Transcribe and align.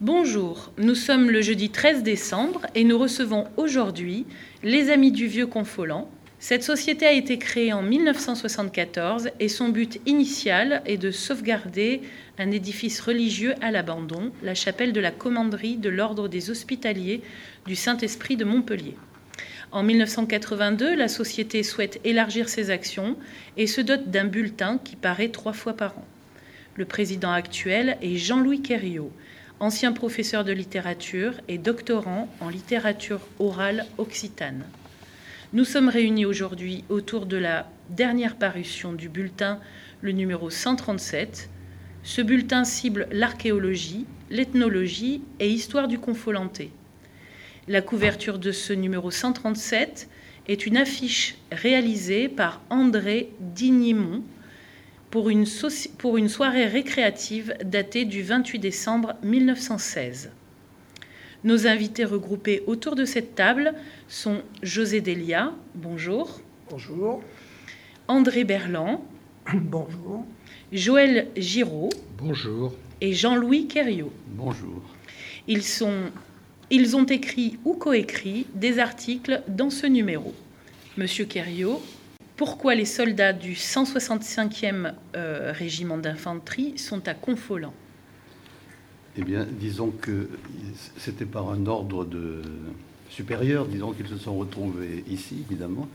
Bonjour, 0.00 0.70
nous 0.78 0.94
sommes 0.94 1.28
le 1.28 1.42
jeudi 1.42 1.70
13 1.70 2.04
décembre 2.04 2.66
et 2.76 2.84
nous 2.84 2.96
recevons 2.96 3.48
aujourd'hui 3.56 4.26
les 4.62 4.90
Amis 4.90 5.10
du 5.10 5.26
Vieux 5.26 5.48
Confolant. 5.48 6.08
Cette 6.38 6.62
société 6.62 7.04
a 7.04 7.10
été 7.10 7.36
créée 7.36 7.72
en 7.72 7.82
1974 7.82 9.30
et 9.40 9.48
son 9.48 9.70
but 9.70 10.00
initial 10.06 10.82
est 10.86 10.98
de 10.98 11.10
sauvegarder 11.10 12.00
un 12.38 12.52
édifice 12.52 13.00
religieux 13.00 13.56
à 13.60 13.72
l'abandon, 13.72 14.30
la 14.44 14.54
chapelle 14.54 14.92
de 14.92 15.00
la 15.00 15.10
commanderie 15.10 15.78
de 15.78 15.88
l'Ordre 15.88 16.28
des 16.28 16.48
Hospitaliers 16.48 17.20
du 17.66 17.74
Saint-Esprit 17.74 18.36
de 18.36 18.44
Montpellier. 18.44 18.94
En 19.72 19.82
1982, 19.82 20.94
la 20.94 21.08
société 21.08 21.64
souhaite 21.64 21.98
élargir 22.04 22.48
ses 22.48 22.70
actions 22.70 23.16
et 23.56 23.66
se 23.66 23.80
dote 23.80 24.12
d'un 24.12 24.26
bulletin 24.26 24.78
qui 24.78 24.94
paraît 24.94 25.30
trois 25.30 25.52
fois 25.52 25.72
par 25.72 25.98
an. 25.98 26.04
Le 26.76 26.84
président 26.84 27.32
actuel 27.32 27.98
est 28.00 28.14
Jean-Louis 28.14 28.62
Querriot, 28.62 29.10
ancien 29.60 29.92
professeur 29.92 30.44
de 30.44 30.52
littérature 30.52 31.34
et 31.48 31.58
doctorant 31.58 32.28
en 32.40 32.48
littérature 32.48 33.20
orale 33.38 33.86
occitane. 33.98 34.64
Nous 35.52 35.64
sommes 35.64 35.88
réunis 35.88 36.26
aujourd'hui 36.26 36.84
autour 36.88 37.26
de 37.26 37.36
la 37.36 37.70
dernière 37.90 38.36
parution 38.36 38.92
du 38.92 39.08
bulletin, 39.08 39.60
le 40.02 40.12
numéro 40.12 40.50
137. 40.50 41.48
Ce 42.02 42.22
bulletin 42.22 42.64
cible 42.64 43.08
l'archéologie, 43.10 44.06
l'ethnologie 44.30 45.22
et 45.40 45.48
histoire 45.48 45.88
du 45.88 45.98
Confolanté. 45.98 46.70
La 47.66 47.82
couverture 47.82 48.38
de 48.38 48.52
ce 48.52 48.72
numéro 48.72 49.10
137 49.10 50.08
est 50.46 50.66
une 50.66 50.76
affiche 50.76 51.36
réalisée 51.52 52.28
par 52.28 52.60
André 52.70 53.30
Dignimont, 53.40 54.22
pour 55.10 55.30
une, 55.30 55.46
pour 55.98 56.16
une 56.16 56.28
soirée 56.28 56.66
récréative 56.66 57.54
datée 57.64 58.04
du 58.04 58.22
28 58.22 58.58
décembre 58.58 59.14
1916. 59.22 60.30
Nos 61.44 61.66
invités 61.66 62.04
regroupés 62.04 62.62
autour 62.66 62.96
de 62.96 63.04
cette 63.04 63.34
table 63.34 63.74
sont 64.08 64.42
José 64.62 65.00
Delia, 65.00 65.52
bonjour. 65.74 66.40
Bonjour. 66.68 67.22
André 68.08 68.44
Berland. 68.44 69.00
Bonjour. 69.54 70.26
Joël 70.72 71.28
Giraud. 71.36 71.88
Bonjour. 72.18 72.74
Et 73.00 73.14
Jean-Louis 73.14 73.66
Querriot. 73.68 74.12
Bonjour. 74.26 74.82
Ils, 75.46 75.62
sont, 75.62 76.10
ils 76.70 76.96
ont 76.96 77.06
écrit 77.06 77.58
ou 77.64 77.72
coécrit 77.72 78.46
des 78.54 78.78
articles 78.78 79.42
dans 79.48 79.70
ce 79.70 79.86
numéro. 79.86 80.34
Monsieur 80.98 81.24
Querriot, 81.24 81.80
pourquoi 82.38 82.76
les 82.76 82.84
soldats 82.84 83.32
du 83.32 83.54
165e 83.54 84.94
euh, 85.16 85.52
régiment 85.52 85.98
d'infanterie 85.98 86.78
sont 86.78 87.06
à 87.08 87.12
Confolant 87.12 87.74
Eh 89.16 89.22
bien, 89.22 89.44
disons 89.44 89.90
que 89.90 90.28
c'était 90.96 91.24
par 91.24 91.50
un 91.50 91.66
ordre 91.66 92.04
de 92.04 92.42
supérieur, 93.10 93.66
disons 93.66 93.92
qu'ils 93.92 94.06
se 94.06 94.16
sont 94.16 94.38
retrouvés 94.38 95.04
ici, 95.10 95.44
évidemment. 95.50 95.88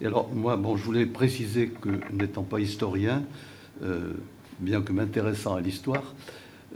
Et 0.00 0.06
alors, 0.06 0.32
moi, 0.32 0.56
je 0.76 0.82
voulais 0.82 1.06
préciser 1.06 1.68
que, 1.68 1.88
n'étant 2.12 2.44
pas 2.44 2.60
historien, 2.60 3.24
euh, 3.82 4.12
bien 4.60 4.82
que 4.82 4.92
m'intéressant 4.92 5.56
à 5.56 5.60
l'histoire, 5.60 6.14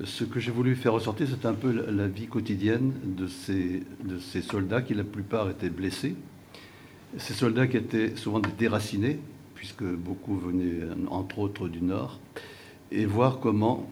ce 0.02 0.24
que 0.24 0.40
j'ai 0.40 0.50
voulu 0.50 0.74
faire 0.74 0.92
ressortir, 0.92 1.28
c'est 1.30 1.46
un 1.46 1.54
peu 1.54 1.86
la 1.88 2.08
vie 2.08 2.26
quotidienne 2.26 2.92
de 3.04 3.28
ces 3.28 4.42
soldats 4.42 4.82
qui, 4.82 4.94
la 4.94 5.04
plupart, 5.04 5.48
étaient 5.50 5.70
blessés 5.70 6.16
ces 7.18 7.34
soldats 7.34 7.66
qui 7.66 7.76
étaient 7.76 8.16
souvent 8.16 8.40
déracinés, 8.58 9.18
puisque 9.54 9.84
beaucoup 9.84 10.36
venaient, 10.36 10.80
entre 11.08 11.38
autres, 11.38 11.68
du 11.68 11.82
Nord, 11.82 12.18
et 12.90 13.06
voir 13.06 13.40
comment, 13.40 13.88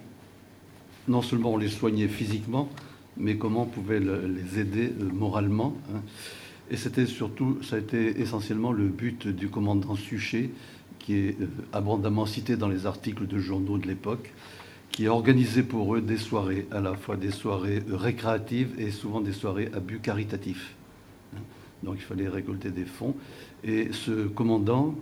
non 1.08 1.22
seulement 1.22 1.52
on 1.52 1.56
les 1.56 1.68
soignait 1.68 2.08
physiquement, 2.08 2.68
mais 3.16 3.36
comment 3.36 3.62
on 3.62 3.66
pouvait 3.66 4.00
les 4.00 4.58
aider 4.58 4.92
euh, 5.00 5.04
moralement. 5.12 5.76
Hein. 5.94 6.00
Et 6.70 6.76
c'était 6.76 7.06
surtout, 7.06 7.58
ça 7.62 7.76
a 7.76 7.78
été 7.78 8.20
essentiellement 8.20 8.72
le 8.72 8.86
but 8.86 9.28
du 9.28 9.48
commandant 9.48 9.96
Suchet, 9.96 10.50
qui 10.98 11.14
est 11.14 11.40
euh, 11.40 11.46
abondamment 11.72 12.26
cité 12.26 12.56
dans 12.56 12.68
les 12.68 12.86
articles 12.86 13.26
de 13.26 13.38
journaux 13.38 13.78
de 13.78 13.86
l'époque, 13.86 14.32
qui 14.90 15.06
a 15.06 15.12
organisé 15.12 15.62
pour 15.62 15.94
eux 15.94 16.00
des 16.00 16.18
soirées, 16.18 16.66
à 16.70 16.80
la 16.80 16.94
fois 16.94 17.16
des 17.16 17.30
soirées 17.30 17.82
récréatives 17.90 18.74
et 18.78 18.90
souvent 18.90 19.20
des 19.20 19.32
soirées 19.32 19.70
à 19.74 19.80
but 19.80 20.00
caritatif 20.00 20.74
donc 21.82 21.96
il 21.96 22.02
fallait 22.02 22.28
récolter 22.28 22.70
des 22.70 22.84
fonds. 22.84 23.14
Et 23.64 23.92
ce 23.92 24.28
commandant 24.28 24.94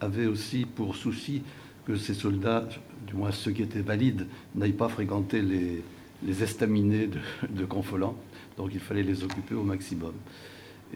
avait 0.00 0.26
aussi 0.26 0.64
pour 0.66 0.96
souci 0.96 1.42
que 1.86 1.96
ces 1.96 2.14
soldats, 2.14 2.68
du 3.06 3.14
moins 3.14 3.32
ceux 3.32 3.52
qui 3.52 3.62
étaient 3.62 3.80
valides, 3.80 4.26
n'aillent 4.54 4.72
pas 4.72 4.88
fréquenter 4.88 5.42
les, 5.42 5.82
les 6.24 6.42
estaminets 6.42 7.06
de, 7.06 7.18
de 7.48 7.64
Confolant. 7.64 8.16
Donc 8.56 8.70
il 8.74 8.80
fallait 8.80 9.02
les 9.02 9.22
occuper 9.22 9.54
au 9.54 9.62
maximum. 9.62 10.12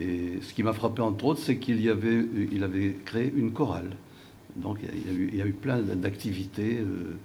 Et 0.01 0.39
ce 0.43 0.55
qui 0.55 0.63
m'a 0.63 0.73
frappé 0.73 1.03
entre 1.03 1.25
autres, 1.27 1.41
c'est 1.41 1.59
qu'il 1.59 1.89
avait, 1.89 2.25
il 2.51 2.95
créé 3.05 3.33
une 3.35 3.53
chorale. 3.53 3.91
Donc 4.57 4.79
il 4.83 5.35
y 5.35 5.43
a 5.43 5.47
eu, 5.47 5.53
plein 5.53 5.81
d'activités. 5.81 6.79
Euh, 6.79 7.17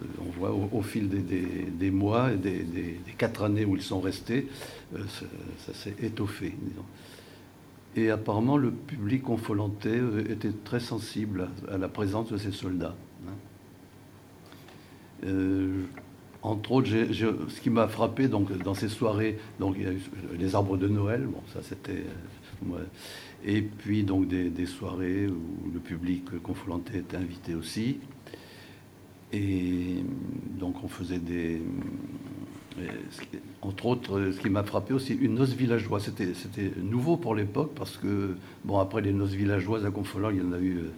euh, 0.00 0.04
on 0.20 0.30
voit 0.30 0.52
au, 0.52 0.82
fil 0.82 1.08
des, 1.08 1.90
mois 1.90 2.32
et 2.32 2.36
des, 2.36 2.96
quatre 3.16 3.42
années 3.42 3.64
où 3.64 3.74
ils 3.74 3.82
sont 3.82 4.00
restés, 4.00 4.46
euh, 4.94 5.02
ça, 5.66 5.74
s'est 5.74 5.94
étoffé. 6.02 6.54
Et 7.96 8.10
apparemment, 8.10 8.56
le 8.56 8.70
public 8.70 9.22
confolantais 9.22 9.98
euh, 9.98 10.30
était 10.30 10.52
très 10.64 10.80
sensible 10.80 11.48
à, 11.70 11.78
la 11.78 11.88
présence 11.88 12.30
de 12.30 12.36
ces 12.36 12.52
soldats. 12.52 12.94
Hein. 13.26 13.32
Euh, 15.26 15.84
entre 16.42 16.72
autres, 16.72 16.88
ce 16.88 17.60
qui 17.60 17.70
m'a 17.70 17.88
frappé 17.88 18.28
donc, 18.28 18.56
dans 18.62 18.74
ces 18.74 18.88
soirées, 18.88 19.38
donc, 19.58 19.74
il 19.78 19.84
y 19.84 19.86
a 19.86 19.92
eu 19.92 20.00
les 20.38 20.54
arbres 20.54 20.76
de 20.76 20.86
Noël, 20.86 21.26
bon, 21.26 21.42
ça 21.52 21.60
c'était. 21.62 22.04
Euh, 22.70 22.84
et 23.44 23.62
puis 23.62 24.02
donc 24.02 24.26
des, 24.26 24.66
soirées 24.66 25.28
où 25.28 25.70
le 25.72 25.78
public 25.78 26.24
confolantais 26.42 26.98
était 26.98 27.16
invité 27.16 27.54
aussi. 27.54 27.98
Et 29.32 30.02
donc 30.58 30.82
on 30.82 30.88
faisait 30.88 31.20
des, 31.20 31.62
entre 33.62 33.86
autres, 33.86 34.30
ce 34.32 34.40
qui 34.40 34.50
m'a 34.50 34.62
frappé 34.62 34.94
aussi, 34.94 35.14
une 35.14 35.34
noce 35.34 35.54
villageoise. 35.54 36.12
C'était, 36.34 36.72
nouveau 36.80 37.16
pour 37.16 37.34
l'époque 37.34 37.72
parce 37.74 37.96
que, 37.96 38.36
bon, 38.64 38.78
après 38.78 39.00
les 39.00 39.12
noces 39.12 39.32
villageoises 39.32 39.84
à 39.84 39.90
Confolant, 39.90 40.30
il 40.30 40.38
y 40.38 40.42
en 40.42 40.52
a 40.52 40.58
eu, 40.58 40.78
euh, 40.78 40.90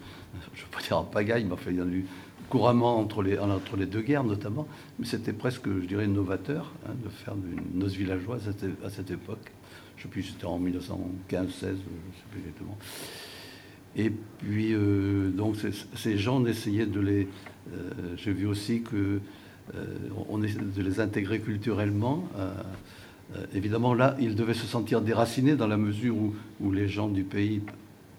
je 0.55 0.61
ne 0.61 0.65
veux 0.65 0.71
pas 0.71 0.83
dire 0.83 0.99
en 0.99 1.05
pagaille, 1.05 1.45
mais 1.45 1.53
enfin, 1.53 1.71
il 1.71 1.79
y 1.79 1.83
en 1.83 1.89
a 1.89 1.93
eu 1.93 2.07
couramment 2.49 2.99
entre 2.99 3.23
les, 3.23 3.87
deux 3.87 4.03
guerres 4.03 4.25
notamment. 4.25 4.67
Mais 4.99 5.07
c'était 5.07 5.33
presque, 5.33 5.67
je 5.67 5.87
dirais, 5.87 6.07
novateur 6.07 6.73
hein, 6.87 6.93
de 7.03 7.09
faire 7.09 7.35
une 7.35 7.81
noce 7.81 7.93
villageoise 7.93 8.49
à, 8.85 8.91
cette 8.91 9.11
époque. 9.11 9.53
Je 9.97 10.03
ne 10.03 10.09
sais 10.09 10.09
plus, 10.09 10.23
c'était 10.25 10.47
en 10.47 10.59
1915, 10.59 11.49
16, 11.49 11.61
je 11.61 11.67
ne 11.69 11.75
sais 11.75 11.79
plus 12.31 12.41
exactement. 12.41 12.77
Et 13.97 14.11
puis, 14.11 14.73
euh, 14.73 15.31
donc, 15.31 15.57
ces 15.95 16.19
gens, 16.19 16.41
on 16.41 16.47
essayait 16.47 16.87
de 16.87 17.01
les. 17.01 17.29
Euh, 17.73 17.91
j'ai 18.17 18.33
vu 18.33 18.47
aussi 18.47 18.83
que 18.83 18.97
euh, 18.97 19.21
on 20.29 20.43
essaie 20.43 20.59
de 20.59 20.83
les 20.83 21.01
intégrer 21.01 21.41
culturellement. 21.41 22.25
Euh, 22.39 22.53
euh, 23.37 23.45
évidemment, 23.55 23.95
là, 23.95 24.17
ils 24.21 24.35
devaient 24.35 24.55
se 24.55 24.67
sentir 24.67 25.01
déracinés 25.03 25.55
dans 25.55 25.69
la 25.69 25.77
mesure 25.77 26.17
où, 26.61 26.73
les 26.73 26.89
gens 26.89 27.09
du 27.09 27.23
pays 27.23 27.63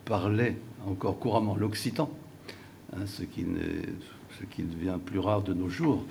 parlaient 0.05 0.55
encore 0.87 1.19
couramment 1.19 1.55
l'occitan, 1.55 2.09
hein, 2.93 3.05
ce, 3.05 3.23
qui 3.23 3.43
devient 4.63 4.97
plus 5.03 5.19
rare 5.19 5.41
de 5.41 5.53
nos 5.53 5.69
jours. 5.69 6.05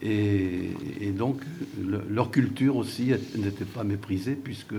Et, 0.00 0.70
donc, 1.16 1.40
leur 2.08 2.30
culture 2.30 2.76
aussi 2.76 3.12
n'était 3.36 3.64
pas 3.64 3.82
méprisée, 3.82 4.36
puisque 4.36 4.76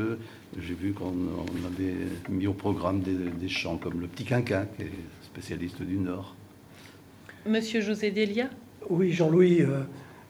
j'ai 0.57 0.73
vu 0.73 0.93
qu'on 0.93 1.13
avait 1.67 1.95
mis 2.29 2.47
au 2.47 2.53
programme 2.53 3.01
des, 3.01 3.13
des, 3.13 3.49
chants 3.49 3.77
comme 3.77 3.99
le 3.99 4.07
Petit 4.07 4.23
Quinquin, 4.23 4.65
qui 4.77 4.83
est 4.83 4.91
spécialiste 5.23 5.81
du 5.81 5.97
Nord. 5.97 6.35
Monsieur 7.45 7.81
José 7.81 8.11
Delia? 8.11 8.49
Oui, 8.89 9.11
Jean-Louis, 9.11 9.61
euh, 9.61 9.81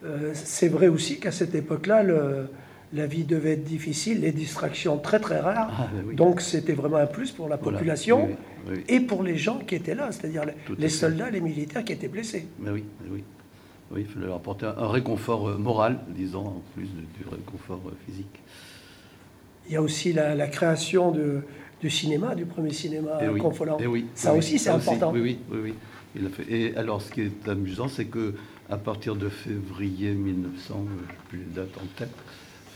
euh, 0.06 0.32
c'est 0.34 0.70
vrai 0.70 0.88
aussi 0.88 1.20
qu'à 1.20 1.32
cette 1.32 1.56
époque-là, 1.56 2.04
la 2.94 3.06
vie 3.06 3.24
devait 3.24 3.54
être 3.54 3.64
difficile, 3.64 4.22
les 4.22 4.32
distractions 4.32 4.98
très 4.98 5.20
très 5.20 5.40
rares. 5.40 5.72
Ah, 5.78 5.88
ben 5.94 6.16
Donc 6.16 6.42
c'était 6.42 6.74
vraiment 6.74 6.98
un 6.98 7.06
plus 7.06 7.32
pour 7.32 7.48
la 7.48 7.58
population 7.58 8.30
et 8.88 9.00
pour 9.00 9.24
les 9.24 9.38
gens 9.38 9.60
qui 9.60 9.76
étaient 9.76 9.96
là, 9.96 10.12
c'est-à-dire 10.12 10.44
les, 10.78 10.90
soldats, 10.90 11.30
les 11.30 11.42
militaires 11.42 11.84
qui 11.84 11.94
étaient 11.94 12.08
blessés. 12.08 12.48
Mais 12.60 12.72
oui, 12.72 12.84
oui. 13.12 13.24
Oui, 13.92 14.02
il 14.02 14.06
fallait 14.06 14.28
leur 14.28 14.36
apporter 14.36 14.68
un 14.68 14.88
réconfort 14.88 15.50
euh, 15.50 15.58
moral, 15.58 16.00
disons, 16.10 16.46
en 16.46 16.62
plus 16.76 16.86
du 16.86 17.28
réconfort 17.28 17.82
physique. 18.06 18.40
Il 19.68 19.74
y 19.74 19.76
a 19.76 19.82
aussi 19.82 20.14
la, 20.14 20.48
création 20.48 21.12
de, 21.12 21.42
du 21.82 21.90
cinéma, 21.90 22.36
du 22.36 22.46
premier 22.46 22.72
cinéma 22.72 23.18
et 23.22 23.28
oui, 23.30 23.42
Et 23.80 23.88
oui, 23.88 24.06
ça 24.14 24.34
aussi, 24.34 24.60
c'est 24.60 24.70
important. 24.70 25.12
oui, 25.12 25.40
oui, 25.50 25.60
oui. 25.64 25.74
Et 26.50 26.76
alors, 26.76 27.02
ce 27.02 27.12
qui 27.12 27.22
est 27.22 27.48
amusant, 27.48 27.88
c'est 27.88 28.06
que 28.06 28.34
à 28.70 28.78
partir 28.78 29.16
de 29.16 29.30
février 29.30 30.12
1900, 30.12 30.86
je 30.88 30.94
n'ai 30.94 31.18
plus 31.30 31.38
les 31.40 31.56
dates 31.56 31.78
en 31.78 31.86
tête, 31.98 32.16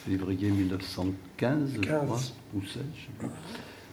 février 0.06 0.50
1915, 0.50 1.74
je 1.76 1.82
crois, 1.82 2.20
ou 2.56 2.62
16, 2.62 2.84
je 2.96 3.02
sais 3.02 3.08
plus. 3.20 3.28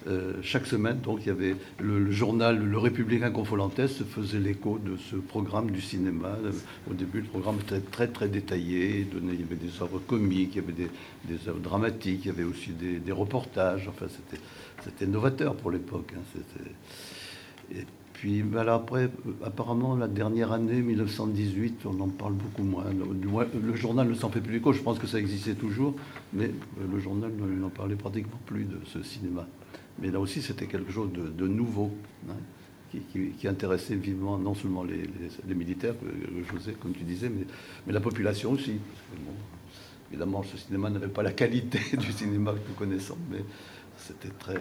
euh, 0.08 0.32
chaque 0.42 0.66
semaine, 0.66 1.00
donc, 1.00 1.20
il 1.22 1.26
y 1.26 1.30
avait 1.30 1.56
le, 1.78 2.10
journal 2.10 2.58
Le 2.58 2.78
Républicain 2.78 3.30
Confolentès 3.30 4.02
faisait 4.04 4.38
l'écho 4.38 4.78
de 4.78 4.96
ce 4.96 5.16
programme 5.16 5.70
du 5.70 5.82
cinéma. 5.82 6.38
Au 6.90 6.94
début, 6.94 7.20
le 7.20 7.26
programme 7.26 7.58
était 7.60 7.80
très, 7.80 8.08
très 8.08 8.28
détaillé. 8.28 9.06
Il 9.12 9.40
y 9.40 9.42
avait 9.42 9.56
des 9.56 9.82
œuvres 9.82 9.98
comiques, 9.98 10.52
il 10.54 10.62
y 10.62 10.64
avait 10.64 10.88
des, 11.28 11.48
œuvres 11.48 11.60
dramatiques, 11.60 12.22
il 12.24 12.28
y 12.28 12.30
avait 12.30 12.44
aussi 12.44 12.70
des, 12.70 13.12
reportages. 13.12 13.88
Enfin, 13.88 14.06
c'était 14.82 15.06
novateur 15.06 15.54
pour 15.54 15.70
l'époque. 15.70 16.14
Hein. 16.16 16.40
Et 17.72 17.84
puis, 18.20 18.44
après, 18.68 19.08
apparemment, 19.42 19.96
la 19.96 20.06
dernière 20.06 20.52
année, 20.52 20.82
1918, 20.82 21.86
on 21.86 21.98
en 22.00 22.08
parle 22.08 22.34
beaucoup 22.34 22.62
moins. 22.62 22.84
Le, 22.92 23.74
journal 23.76 24.10
ne 24.10 24.12
s'en 24.12 24.28
fait 24.28 24.42
plus 24.42 24.52
l'écho. 24.52 24.74
Je 24.74 24.82
pense 24.82 24.98
que 24.98 25.06
ça 25.06 25.18
existait 25.18 25.54
toujours, 25.54 25.94
mais 26.34 26.50
le 26.86 26.98
journal 26.98 27.32
n'en 27.32 27.70
parlait 27.70 27.96
pratiquement 27.96 28.38
plus 28.44 28.64
de 28.64 28.78
ce 28.84 29.02
cinéma. 29.02 29.48
Mais 29.98 30.10
là 30.10 30.20
aussi, 30.20 30.42
c'était 30.42 30.66
quelque 30.66 30.92
chose 30.92 31.08
de, 31.14 31.48
nouveau, 31.48 31.92
hein, 32.28 32.34
qui, 33.08 33.48
intéressait 33.48 33.94
vivement 33.94 34.36
non 34.36 34.54
seulement 34.54 34.84
les, 34.84 35.54
militaires, 35.54 35.94
José, 36.52 36.74
comme 36.78 36.92
tu 36.92 37.04
disais, 37.04 37.30
mais, 37.30 37.46
la 37.90 38.00
population 38.00 38.52
aussi. 38.52 38.74
évidemment, 40.10 40.42
ce 40.42 40.58
cinéma 40.58 40.90
n'avait 40.90 41.08
pas 41.08 41.22
la 41.22 41.32
qualité 41.32 41.80
du 41.96 42.12
cinéma 42.12 42.52
que 42.52 42.68
nous 42.68 42.74
connaissons, 42.74 43.16
mais 43.30 43.42
c'était 43.96 44.34
très, 44.38 44.60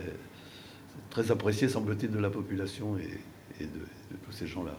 très 1.10 1.30
apprécié, 1.30 1.68
semble-t-il, 1.68 2.10
de 2.10 2.20
la 2.20 2.30
population 2.30 2.98
et, 2.98 3.20
de, 3.66 4.16
tous 4.26 4.32
ces 4.32 4.48
gens-là. 4.48 4.76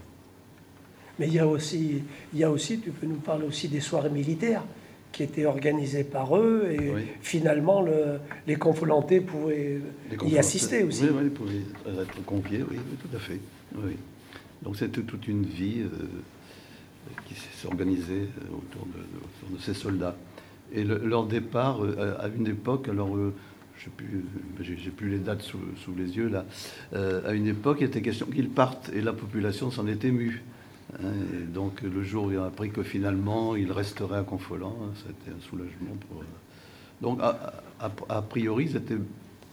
Mais 1.19 1.27
il 1.27 1.35
y, 1.35 1.39
a 1.39 1.47
aussi, 1.47 2.03
il 2.33 2.39
y 2.39 2.45
a 2.45 2.51
aussi, 2.51 2.81
tu 2.81 2.91
peux 2.91 3.07
nous 3.07 3.17
parler 3.17 3.47
aussi 3.47 3.69
des 3.69 3.81
soirées 3.81 4.11
militaires 4.11 4.65
qui 5.13 5.23
était 5.23 5.45
organisé 5.45 6.05
par 6.05 6.37
eux 6.37 6.69
et 6.71 6.93
finalement 7.21 7.83
le, 7.83 8.21
les 8.47 8.57
confolantés 8.57 9.21
pouvaient 9.21 9.81
y 10.25 10.39
assister 10.39 10.83
aussi. 10.85 11.05
Oui, 11.05 11.25
ils 11.25 11.31
pouvaient 11.31 12.03
être 12.03 12.25
conviés, 12.25 12.65
oui, 12.71 12.77
tout 13.01 13.17
à 13.17 13.19
fait. 13.19 13.41
Oui. 13.75 13.97
Donc 14.63 14.77
c'était 14.77 15.03
toute 15.03 15.27
une 15.27 15.45
vie 15.45 15.83
euh, 15.83 15.89
qui 17.27 17.35
s'est 17.35 17.67
organisée 17.67 18.29
euh, 18.29 18.57
autour 18.57 18.87
de, 18.87 19.57
de, 19.57 19.61
ces 19.61 19.75
soldats. 19.75 20.17
Et 20.73 20.85
leur 20.85 21.27
départ, 21.27 21.85
euh, 21.85 22.17
à 22.21 22.29
une 22.29 22.47
époque, 22.47 22.89
alors 22.89 23.17
plus, 23.89 24.25
j'ai 24.61 24.91
plus 24.91 25.09
les 25.09 25.19
dates 25.19 25.43
sous, 25.43 25.59
les 25.97 26.17
yeux 26.17 26.29
là, 26.29 26.45
à 26.93 27.33
une 27.33 27.47
époque, 27.47 27.79
il 27.81 27.85
était 27.85 28.03
question 28.03 28.27
qu'ils 28.27 28.51
partent 28.51 28.91
et 28.93 29.01
la 29.01 29.13
population 29.13 29.71
s'en 29.71 29.87
est 29.87 30.05
émue. 30.05 30.43
Hein, 30.99 31.13
donc 31.55 31.83
le 31.83 32.03
jour 32.03 32.27
où 32.27 32.31
il 32.33 32.37
a 32.37 32.47
appris 32.47 32.71
que 32.71 32.83
finalement 32.83 33.55
il 33.55 33.71
resterait 33.71 34.19
à 34.19 34.23
Confolant, 34.23 34.77
hein, 34.83 34.93
c'était 34.97 35.37
un 35.37 35.41
soulagement 35.41 35.97
pour. 36.09 36.25
Donc 37.01 37.21
a, 37.23 38.23
priori, 38.23 38.69
c'était 38.69 38.99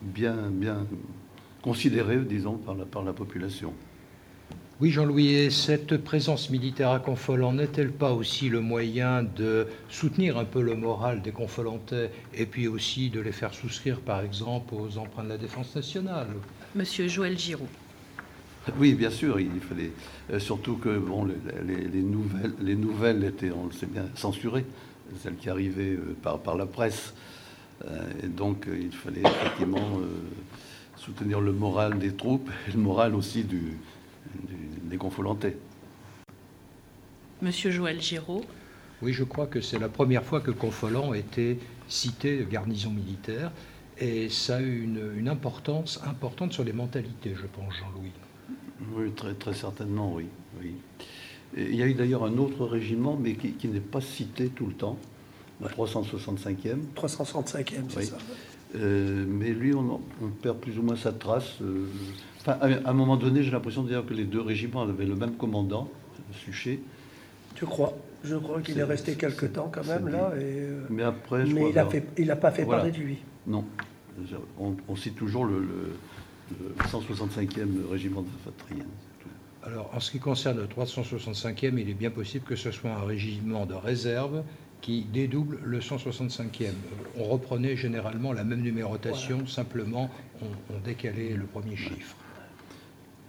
bien, 0.02 0.50
bien 0.52 0.86
considéré, 1.62 2.18
disons, 2.18 2.58
par 2.58 2.76
la, 2.76 2.86
par 2.86 3.04
la 3.04 3.14
population. 3.14 3.74
Oui, 4.80 4.92
Jean-Louis, 4.92 5.30
et 5.30 5.50
cette 5.50 5.98
présence 5.98 6.52
militaire 6.52 6.92
à 6.92 7.00
Confolant 7.00 7.52
n'est-elle 7.52 7.92
pas 7.92 8.14
aussi 8.14 8.48
le 8.48 8.62
moyen 8.62 9.24
de 9.24 9.66
soutenir 9.90 10.38
un 10.38 10.46
peu 10.46 10.62
le 10.62 10.76
moral 10.76 11.24
des 11.24 11.32
Confolantais 11.32 12.12
et 12.36 12.46
puis 12.46 12.68
aussi 12.68 13.10
de 13.10 13.20
les 13.20 13.32
faire 13.32 13.56
souscrire, 13.56 14.00
par 14.00 14.22
exemple, 14.22 14.76
aux 14.76 15.00
emprunts 15.00 15.24
de 15.24 15.30
la 15.30 15.40
défense 15.40 15.76
nationale? 15.76 16.28
Monsieur 16.76 17.08
Joël 17.08 17.40
Giraud. 17.40 17.68
Oui, 18.78 18.94
bien 18.94 19.10
sûr, 19.10 19.40
il 19.40 19.50
fallait. 19.62 19.90
Euh, 20.32 20.38
surtout 20.38 20.76
que 20.76 20.96
bon, 21.00 21.26
les, 21.26 22.02
nouvelles, 22.04 22.54
les 22.62 22.76
nouvelles 22.76 23.24
étaient, 23.24 23.50
on 23.50 23.66
le 23.66 23.72
sait 23.72 23.88
bien, 23.88 24.06
censurées, 24.14 24.66
celles 25.24 25.38
qui 25.38 25.50
arrivaient 25.50 25.96
euh, 25.96 26.16
par, 26.22 26.38
par 26.38 26.56
la 26.56 26.68
presse. 26.68 27.16
Euh, 27.84 27.98
et 28.22 28.28
donc, 28.28 28.68
il 28.72 28.92
fallait 28.92 29.22
effectivement 29.22 30.02
soutenir 30.98 31.42
le 31.42 31.52
moral 31.52 31.98
des 31.98 32.14
troupes 32.14 32.52
et 32.68 32.74
le 32.74 32.80
moral 32.80 33.16
aussi 33.16 33.44
du, 33.44 33.74
Monsieur 37.42 37.72
Joël 37.72 38.02
Giraud. 38.02 38.44
Oui, 39.02 39.14
je 39.14 39.24
crois 39.24 39.46
que 39.46 39.62
c'est 39.62 39.78
la 39.78 39.90
première 39.90 40.24
fois 40.24 40.42
que 40.42 40.52
Confolant 40.52 41.14
était 41.14 41.60
cité 41.88 42.38
de 42.40 42.44
garnison 42.44 42.90
militaire. 42.90 43.52
Et 44.00 44.30
ça 44.30 44.58
a 44.58 44.62
eu 44.62 44.84
une, 44.84 45.12
une 45.18 45.30
importance 45.30 46.00
importante 46.06 46.54
sur 46.54 46.64
les 46.64 46.74
mentalités, 46.74 47.36
je 47.36 47.46
pense, 47.48 47.74
Jean-Louis. 47.76 48.12
Oui, 48.94 49.12
très, 49.12 49.34
très 49.34 49.54
certainement, 49.54 50.14
oui. 50.14 50.26
oui. 50.62 50.76
il 51.56 51.76
y 51.76 51.82
a 51.82 51.88
eu 51.88 51.94
d'ailleurs 51.94 52.24
un 52.24 52.38
autre 52.38 52.66
régiment, 52.66 53.18
mais 53.20 53.34
qui, 53.34 53.68
n'est 53.68 53.80
pas 53.80 54.02
cité 54.02 54.50
tout 54.50 54.68
le 54.68 54.74
temps, 54.74 54.98
le 55.62 55.68
365e. 55.68 56.78
365e, 56.96 57.66
c'est 57.90 58.04
ça. 58.04 58.18
Euh, 58.76 59.26
mais 59.28 59.52
lui, 59.52 59.74
on, 59.74 60.00
perd 60.42 60.58
plus 60.58 60.78
ou 60.78 60.84
moins 60.84 60.96
sa 60.96 61.12
trace. 61.12 61.62
Euh, 61.62 61.88
à 62.48 62.90
un 62.90 62.94
moment 62.94 63.18
donné, 63.18 63.44
j'ai 63.44 63.52
l'impression 63.52 63.84
d'ailleurs 63.84 64.06
que 64.06 64.14
les 64.14 64.26
deux 64.26 64.42
régiments 64.42 64.84
avaient 64.84 65.06
le 65.06 65.16
même 65.16 65.34
commandant, 65.34 65.90
Suchet. 66.34 66.80
Tu 67.56 67.66
crois? 67.66 67.94
Je 68.24 68.36
crois 68.36 68.62
qu'il 68.62 68.78
est, 68.78 68.84
resté 68.84 69.16
quelque 69.16 69.46
temps 69.46 69.70
quand 69.72 69.86
même 69.86 70.10
là. 70.10 70.32
Et, 70.36 70.42
euh, 70.44 70.86
mais 70.90 71.04
après, 71.04 71.46
mais 71.46 71.72
il 72.18 72.28
n'a 72.28 72.36
pas 72.36 72.52
fait 72.52 72.66
parler 72.66 72.92
de 72.92 72.98
lui. 72.98 73.18
Non. 73.46 73.64
On, 74.60 74.96
cite 74.96 75.16
toujours 75.16 75.46
le 75.46 75.94
le 76.52 76.84
165e 76.86 77.90
régiment 77.90 78.22
d'infanterie. 78.22 78.84
Alors, 79.64 79.92
en 79.94 80.00
ce 80.00 80.12
qui 80.12 80.20
concerne 80.20 80.60
le 80.60 80.68
365e, 80.68 81.78
il 81.78 81.90
est 81.90 81.94
bien 81.94 82.10
possible 82.10 82.46
que 82.46 82.56
ce 82.56 82.72
soit 82.72 82.92
un 82.92 83.04
régiment 83.04 83.66
de 83.66 83.74
réserve 83.74 84.44
qui 84.82 85.02
dédouble 85.02 85.60
le 85.64 85.80
165e. 85.80 86.72
On 87.18 87.26
reprenait 87.26 87.76
généralement 87.76 88.32
la 88.32 88.44
même 88.44 88.62
numérotation, 88.62 89.46
simplement 89.48 90.10
on, 90.42 90.80
décalait 90.86 91.34
le 91.34 91.46
premier 91.46 91.76
chiffre. 91.76 92.16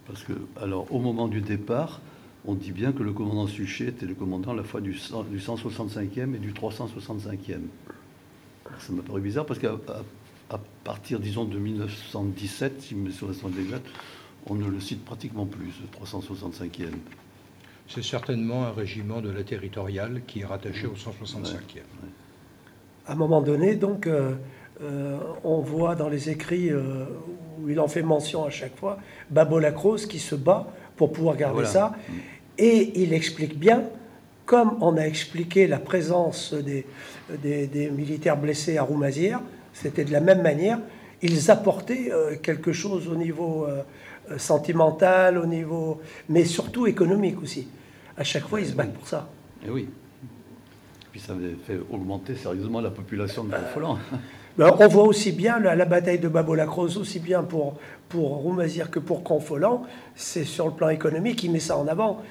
Parce 0.08 0.24
que, 0.24 0.32
alors, 0.60 0.92
au 0.92 0.98
moment 0.98 1.28
du 1.28 1.40
départ, 1.40 2.00
on 2.46 2.54
dit 2.54 2.72
bien 2.72 2.92
que 2.92 3.02
le 3.02 3.12
commandant 3.12 3.46
Suchet 3.46 3.88
était 3.88 4.06
le 4.06 4.14
commandant 4.14 4.52
à 4.52 4.56
la 4.56 4.64
fois 4.64 4.80
du, 4.80 4.92
du 4.92 5.38
165e 5.38 6.34
et 6.34 6.38
du 6.38 6.52
365e. 6.52 7.60
Ça 8.78 8.92
m'a 8.92 9.02
paru 9.02 9.20
bizarre 9.20 9.46
parce 9.46 9.60
qu'à 9.60 9.76
à 10.50 10.58
partir, 10.84 11.20
disons, 11.20 11.44
de 11.44 11.58
1917, 11.58 12.80
si 12.80 12.94
mes 12.94 13.10
souvenirs 13.10 13.38
sont 13.38 13.52
exacts, 13.58 13.86
on 14.46 14.54
ne 14.54 14.66
le 14.66 14.80
cite 14.80 15.04
pratiquement 15.04 15.44
plus, 15.44 15.72
le 15.82 16.06
365e. 16.06 16.86
C'est 17.86 18.02
certainement 18.02 18.64
un 18.64 18.72
régiment 18.72 19.20
de 19.20 19.30
la 19.30 19.42
territoriale 19.44 20.22
qui 20.26 20.40
est 20.40 20.44
rattaché 20.44 20.86
au 20.86 20.94
165e. 20.94 21.80
À 23.06 23.12
un 23.12 23.14
moment 23.14 23.42
donné, 23.42 23.76
donc, 23.76 24.06
euh, 24.06 24.36
euh, 24.80 25.18
on 25.42 25.58
voit 25.58 25.96
dans 25.96 26.08
les 26.08 26.30
écrits 26.30 26.70
euh, 26.70 27.04
où 27.60 27.68
il 27.68 27.80
en 27.80 27.88
fait 27.88 28.02
mention 28.02 28.44
à 28.44 28.50
chaque 28.50 28.76
fois, 28.76 28.98
Babo 29.28 29.58
Lacrosse 29.58 30.06
qui 30.06 30.20
se 30.20 30.36
bat 30.36 30.68
pour 30.96 31.12
pouvoir 31.12 31.36
garder 31.36 31.64
ça. 31.64 31.94
Et 32.58 33.00
il 33.02 33.12
explique 33.12 33.58
bien, 33.58 33.84
comme 34.46 34.76
on 34.80 34.96
a 34.96 35.02
expliqué 35.02 35.66
la 35.66 35.78
présence 35.78 36.54
des, 36.54 36.86
des 37.66 37.90
militaires 37.90 38.36
blessés 38.36 38.78
à 38.78 38.82
Roumazières, 38.82 39.40
c'était 39.72 40.04
de 40.04 40.12
la 40.12 40.20
même 40.20 40.42
manière. 40.42 40.78
Ils 41.22 41.50
apportaient 41.50 42.10
euh, 42.12 42.36
quelque 42.36 42.72
chose 42.72 43.08
au 43.08 43.16
niveau 43.16 43.66
sentimental, 44.36 45.38
au 45.38 45.46
niveau, 45.46 46.00
mais 46.28 46.44
surtout 46.44 46.86
économique 46.86 47.42
aussi. 47.42 47.66
À 48.16 48.24
chaque 48.24 48.46
fois, 48.46 48.60
ils 48.60 48.66
se 48.66 48.74
battent 48.74 48.92
pour 48.92 49.08
ça. 49.08 49.28
Et 49.66 49.70
oui. 49.70 49.88
Puis 51.10 51.20
ça 51.20 51.32
avait 51.32 51.56
fait 51.66 51.78
augmenter 51.90 52.34
sérieusement 52.36 52.80
la 52.80 52.90
population 52.90 53.44
de 53.44 53.50
Confolant. 53.50 53.98
Ben, 54.58 54.74
on 54.80 54.88
voit 54.88 55.04
aussi 55.04 55.30
bien 55.30 55.60
la, 55.60 55.84
bataille 55.84 56.18
de 56.18 56.26
Babo-la-Croze, 56.26 56.96
aussi 56.96 57.20
bien 57.20 57.44
pour, 57.44 57.78
pour 58.08 58.38
Roumazir 58.38 58.90
que 58.90 58.98
pour 58.98 59.22
Confolant, 59.22 59.84
c'est 60.16 60.44
sur 60.44 60.66
le 60.66 60.72
plan 60.72 60.88
économique, 60.88 61.44
il 61.44 61.52
met 61.52 61.60
ça 61.60 61.78
en 61.78 61.86
avant. 61.86 62.22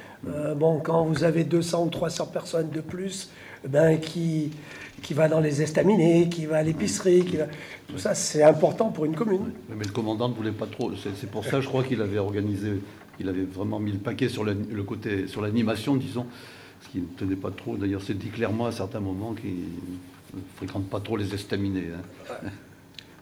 bon, 0.57 0.81
quand 0.83 1.05
vous 1.05 1.23
avez 1.23 1.45
200 1.45 1.85
ou 1.85 1.89
300 1.89 2.25
personnes 2.27 2.69
de 2.69 2.81
plus 2.81 3.29
ben, 3.65 3.97
qui, 3.97 4.51
qui 5.01 5.13
va 5.13 5.29
dans 5.29 5.39
les 5.39 5.61
estaminets, 5.61 6.27
qui 6.27 6.45
va 6.45 6.57
à 6.57 6.63
l'épicerie, 6.63 7.23
qui 7.23 7.37
va... 7.37 7.45
tout 7.87 7.97
ça, 7.97 8.13
c'est 8.13 8.43
important 8.43 8.89
pour 8.89 9.05
une 9.05 9.15
commune. 9.15 9.53
Mais 9.69 9.85
le 9.85 9.91
commandant 9.91 10.27
ne 10.27 10.33
voulait 10.33 10.51
pas 10.51 10.67
trop. 10.67 10.91
C'est 10.95 11.31
pour 11.31 11.45
ça, 11.45 11.61
je 11.61 11.67
crois 11.67 11.85
qu'il 11.85 12.01
avait 12.01 12.19
organisé, 12.19 12.81
il 13.21 13.29
avait 13.29 13.43
vraiment 13.45 13.79
mis 13.79 13.93
le 13.93 13.99
paquet 13.99 14.27
sur 14.27 14.43
le 14.43 14.83
côté, 14.83 15.27
sur 15.27 15.41
l'animation, 15.41 15.95
disons, 15.95 16.25
ce 16.81 16.89
qui 16.89 16.99
ne 16.99 17.05
tenait 17.17 17.35
pas 17.35 17.51
trop. 17.51 17.77
D'ailleurs, 17.77 18.01
c'est 18.01 18.17
dit 18.17 18.29
clairement 18.29 18.65
à 18.65 18.71
certains 18.73 18.99
moments 18.99 19.33
qu'il 19.33 19.51
ne 20.33 20.41
fréquente 20.55 20.89
pas 20.89 20.99
trop 20.99 21.17
les 21.17 21.33
estaminets. 21.33 21.91
Hein. 22.31 22.49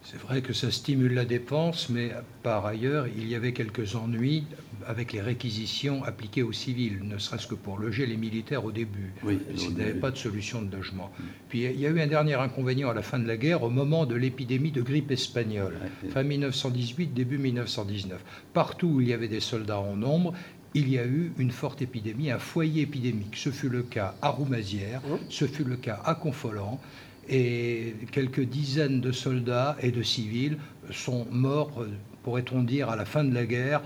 C'est 0.06 0.22
vrai 0.22 0.44
que 0.44 0.54
ça 0.54 0.70
stimule 0.70 1.16
la 1.16 1.26
dépense, 1.26 1.90
mais 1.90 2.12
par 2.44 2.64
ailleurs, 2.68 3.08
il 3.08 3.28
y 3.28 3.34
avait 3.34 3.54
quelques 3.54 3.96
ennuis 3.96 4.44
avec 4.86 5.14
les 5.14 5.22
réquisitions 5.22 6.04
appliquées 6.04 6.44
aux 6.44 6.52
civils, 6.52 7.00
ne 7.04 7.18
serait-ce 7.18 7.48
que 7.48 7.56
pour 7.56 7.80
loger 7.80 8.06
les 8.06 8.16
militaires 8.16 8.66
au 8.66 8.72
début. 8.72 9.14
Oui, 9.24 9.40
il 9.50 9.74
n'y 9.74 9.82
avait 9.82 9.96
pas 9.96 10.12
de 10.12 10.18
solution 10.18 10.62
de 10.62 10.76
logement. 10.76 11.12
Puis 11.50 11.64
il 11.64 11.80
y 11.80 11.88
a 11.88 11.90
eu 11.90 12.00
un 12.00 12.06
dernier 12.06 12.36
inconvénient 12.36 12.92
à 12.92 12.94
la 12.94 13.02
fin 13.02 13.18
de 13.18 13.28
la 13.28 13.36
guerre, 13.36 13.64
au 13.64 13.72
moment 13.72 14.06
de 14.06 14.14
l'épidémie 14.14 14.72
de 14.72 14.84
grippe 14.84 15.10
espagnole, 15.10 15.76
fin 16.12 16.22
1918, 16.22 17.08
début 17.16 17.40
1919. 17.40 18.24
Partout 18.54 18.88
où 18.88 19.02
il 19.02 19.08
y 19.08 19.14
avait 19.14 19.28
des 19.28 19.40
soldats 19.40 19.80
en 19.80 19.96
nombre, 19.96 20.36
il 20.76 20.90
y 20.90 21.00
a 21.00 21.06
eu 21.06 21.32
une 21.40 21.52
forte 21.52 21.82
épidémie, 21.82 22.30
un 22.30 22.38
foyer 22.38 22.84
épidémique. 22.84 23.36
Ce 23.36 23.50
fut 23.50 23.70
le 23.70 23.82
cas 23.82 24.14
à 24.22 24.30
Roumazières, 24.30 25.02
ce 25.30 25.46
fut 25.46 25.64
le 25.64 25.78
cas 25.78 26.02
à 26.06 26.14
Confolant 26.14 26.80
et 27.28 27.96
quelques 28.12 28.44
dizaines 28.44 29.02
de 29.02 29.12
soldats 29.12 29.78
et 29.82 29.90
de 29.90 30.04
civils 30.04 30.60
sont 30.92 31.26
morts 31.32 31.84
pourrait-on 32.26 32.64
dire, 32.64 32.90
à 32.90 32.96
la 32.96 33.06
fin 33.06 33.24
de 33.24 33.34
la 33.36 33.46
guerre, 33.46 33.84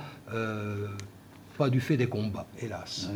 pas 1.57 1.69
du 1.69 1.81
fait 1.81 1.97
des 1.97 2.07
combats, 2.07 2.47
hélas. 2.61 3.09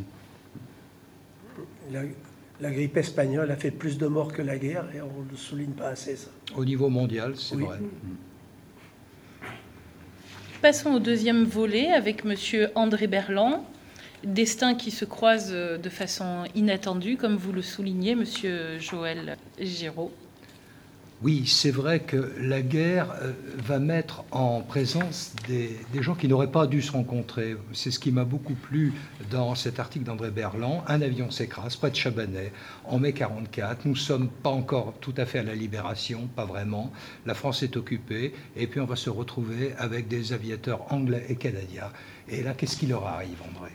La, 2.59 2.71
grippe 2.71 2.97
espagnole 2.97 3.49
a 3.51 3.55
fait 3.55 3.71
plus 3.71 3.97
de 3.97 4.05
morts 4.05 4.33
que 4.33 4.41
la 4.41 4.57
guerre 4.57 4.85
et 4.93 5.01
on 5.01 5.23
ne 5.23 5.31
le 5.31 5.37
souligne 5.37 5.71
pas 5.71 5.89
assez 5.89 6.17
ça. 6.17 6.29
Au 6.55 6.65
niveau 6.65 6.89
mondial, 6.89 7.37
c'est 7.37 7.55
vrai. 7.55 7.79
Passons 10.63 10.93
au 10.93 10.99
deuxième 10.99 11.43
volet 11.43 11.91
avec 11.91 12.23
Monsieur 12.23 12.69
André 12.75 13.07
Berland. 13.07 13.65
Destin 14.23 14.75
qui 14.75 14.91
se 14.91 15.03
croise 15.03 15.51
de 15.51 15.89
façon 15.89 16.45
inattendue, 16.55 17.17
comme 17.17 17.35
vous 17.35 17.51
le 17.51 17.61
soulignez, 17.61 18.15
Monsieur 18.15 18.79
Joël 18.79 19.35
Giraud. 19.59 20.13
Oui, 21.23 21.47
c'est 21.47 21.71
vrai 21.71 22.01
que 22.01 22.33
la 22.37 22.61
guerre 22.61 23.07
euh, 23.21 23.31
va 23.55 23.79
mettre 23.79 24.25
en 24.31 24.59
présence 24.59 25.33
des, 25.47 25.79
gens 26.01 26.15
qui 26.15 26.27
n'auraient 26.27 26.51
pas 26.51 26.67
dû 26.67 26.81
se 26.81 26.91
rencontrer. 26.91 27.55
C'est 27.71 27.91
ce 27.91 27.99
qui 27.99 28.11
m'a 28.11 28.25
beaucoup 28.25 28.55
plu 28.55 28.91
dans 29.31 29.55
cet 29.55 29.79
article 29.79 30.03
d'André 30.03 30.31
Berland. 30.31 30.83
Un 30.85 31.01
avion 31.01 31.31
s'écrase 31.31 31.77
près 31.77 31.91
de 31.91 31.95
Chabanais 31.95 32.51
en 32.83 32.99
mai 32.99 33.13
44. 33.13 33.85
Nous 33.85 33.93
ne 33.93 33.97
sommes 33.97 34.27
pas 34.27 34.49
encore 34.49 34.95
tout 34.99 35.13
à 35.15 35.25
fait 35.25 35.39
à 35.39 35.43
la 35.43 35.55
libération, 35.55 36.27
pas 36.35 36.43
vraiment. 36.43 36.91
La 37.25 37.35
France 37.35 37.63
est 37.63 37.77
occupée. 37.77 38.33
Et 38.57 38.67
puis 38.67 38.81
on 38.81 38.85
va 38.85 38.97
se 38.97 39.09
retrouver 39.09 39.71
avec 39.77 40.09
des 40.09 40.33
aviateurs 40.33 40.91
anglais 40.91 41.25
et 41.29 41.37
canadiens. 41.37 41.89
Et 42.27 42.43
là, 42.43 42.53
qu'est-ce 42.53 42.75
qui 42.75 42.87
leur 42.87 43.07
arrive, 43.07 43.37
André? 43.49 43.71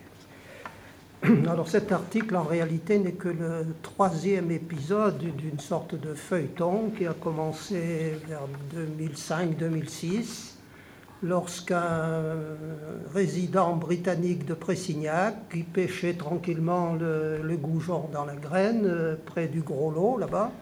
Alors 1.50 1.68
cet 1.68 1.90
article, 1.90 2.36
en 2.36 2.44
réalité, 2.44 2.98
n'est 2.98 3.12
que 3.12 3.28
le 3.28 3.66
troisième 3.82 4.52
épisode 4.52 5.18
d'une 5.18 5.58
sorte 5.58 5.96
de 5.96 6.14
feuilleton 6.14 6.92
qui 6.96 7.06
a 7.06 7.12
commencé 7.12 8.16
vers 8.28 8.42
2005-2006, 8.72 10.52
lorsqu'un 11.24 12.22
résident 13.12 13.74
britannique 13.74 14.46
de 14.46 14.54
Pressignac, 14.54 15.34
qui 15.50 15.64
pêchait 15.64 16.14
tranquillement 16.14 16.94
le, 16.94 17.56
goujon 17.56 18.08
dans 18.12 18.24
la 18.24 18.36
graine, 18.36 18.86
euh, 18.86 19.16
près 19.26 19.48
du 19.48 19.62
gros 19.62 19.90
lot 19.90 20.18
là-bas, 20.18 20.52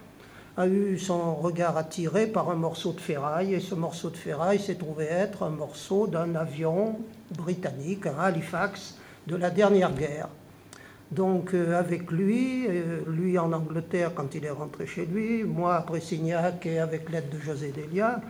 a 0.57 0.67
eu 0.67 0.97
son 0.97 1.35
regard 1.35 1.77
attiré 1.77 2.25
par 2.25 2.49
un 2.49 2.55
morceau 2.55 2.93
de 2.93 2.99
ferraille, 2.99 3.53
et 3.53 3.59
ce 3.59 3.75
morceau 3.75 4.09
de 4.09 4.17
ferraille 4.17 4.59
s'est 4.59 4.73
trouvé 4.73 5.05
être 5.05 5.43
un 5.43 5.51
morceau 5.51 6.07
d'un 6.07 6.33
avion 6.33 6.97
britannique, 7.37 8.07
un 8.07 8.17
Halifax, 8.17 8.95
de 9.27 9.35
la 9.35 9.51
dernière 9.51 9.93
guerre. 9.93 10.29
Donc 11.11 11.53
euh, 11.53 11.79
avec 11.79 12.11
lui, 12.11 12.65
euh, 12.67 12.99
lui 13.07 13.37
en 13.37 13.53
Angleterre 13.53 14.11
quand 14.13 14.35
il 14.35 14.43
est 14.45 14.51
rentré 14.51 14.85
chez 14.85 15.05
lui, 15.05 15.43
moi 15.43 15.75
à 15.75 15.81
Pressignac 15.81 16.65
et 16.65 16.79
avec 16.79 17.09
l'aide 17.09 17.29
de 17.29 17.39
José 17.39 17.71
Delia, 17.71 18.21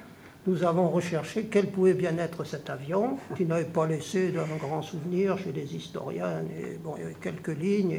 nous 0.47 0.63
avons 0.63 0.87
recherché 0.89 1.47
quel 1.51 1.67
pouvait 1.67 1.93
bien 1.93 2.17
être 2.19 2.45
cet 2.45 2.69
avion, 2.69 3.17
qui 3.35 3.45
n'avait 3.45 3.65
pas 3.65 3.85
laissé 3.85 4.31
d'un 4.31 4.45
grand 4.59 4.81
souvenir 4.81 5.37
chez 5.37 5.51
les 5.51 5.75
historiens. 5.75 6.41
Et, 6.57 6.77
bon, 6.77 6.93
il 6.95 7.01
y 7.01 7.05
avait 7.05 7.15
quelques 7.15 7.59
lignes. 7.59 7.97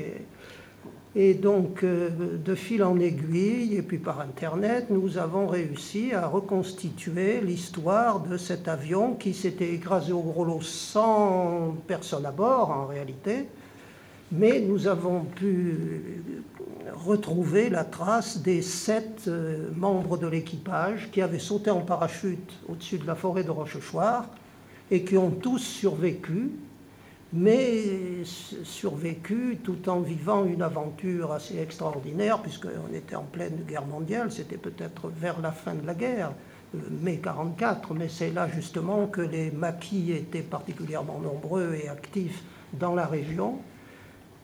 Et, 1.15 1.35
donc, 1.35 1.83
euh, 1.83 2.09
de 2.43 2.55
fil 2.55 2.83
en 2.85 2.99
aiguille, 3.01 3.77
et 3.77 3.83
puis 3.83 3.99
par 3.99 4.21
Internet, 4.21 4.87
nous 4.89 5.19
avons 5.19 5.47
réussi 5.47 6.15
à 6.15 6.27
reconstituer 6.27 7.43
l'histoire 7.43 8.21
de 8.21 8.39
cet 8.39 8.67
avion 8.67 9.15
qui 9.15 9.35
s'était 9.35 9.75
écrasé 9.75 10.13
au 10.13 10.23
gros 10.23 10.45
lot 10.45 10.63
sans 10.63 11.77
personne 11.87 12.25
à 12.25 12.33
bord, 12.33 12.71
en 12.71 12.87
réalité, 12.87 13.47
mais 14.31 14.61
nous 14.61 14.87
avons 14.87 15.25
pu 15.25 16.23
retrouver 16.95 17.71
la 17.71 17.85
trace 17.85 18.43
des 18.43 18.63
sept 18.63 19.25
euh, 19.29 19.71
membres 19.75 20.19
de 20.19 20.27
l'équipage 20.27 21.11
qui 21.13 21.23
avaient 21.23 21.39
sauté 21.39 21.71
en 21.71 21.81
parachute 21.81 22.53
au-dessus 22.69 22.99
de 22.99 23.07
la 23.07 23.15
forêt 23.15 23.45
de 23.45 23.51
Rochechouart 23.51 24.27
et 24.91 25.05
qui 25.05 25.17
ont 25.17 25.31
tous 25.31 25.59
survécu, 25.59 26.51
mais 27.33 28.25
survécu 28.25 29.59
tout 29.63 29.89
en 29.89 30.01
vivant 30.01 30.45
une 30.47 30.63
aventure 30.63 31.33
assez 31.33 31.59
extraordinaire, 31.59 32.41
puisqu'on 32.41 32.95
était 32.95 33.17
en 33.17 33.25
pleine 33.25 33.65
guerre 33.69 33.85
mondiale, 33.85 34.33
c'était 34.33 34.57
peut-être 34.57 35.09
vers 35.09 35.41
la 35.41 35.53
fin 35.53 35.75
de 35.75 35.87
la 35.87 35.95
guerre, 35.95 36.33
euh, 36.75 36.79
mai 37.03 37.19
44, 37.19 37.95
mais 37.95 38.09
c'est 38.09 38.31
là 38.31 38.49
justement 38.49 39.07
que 39.07 39.21
les 39.21 39.51
maquis 39.51 40.13
étaient 40.13 40.43
particulièrement 40.43 41.21
nombreux 41.21 41.75
et 41.75 41.89
actifs 41.89 42.43
dans 42.73 42.95
la 42.95 43.07
région. 43.07 43.59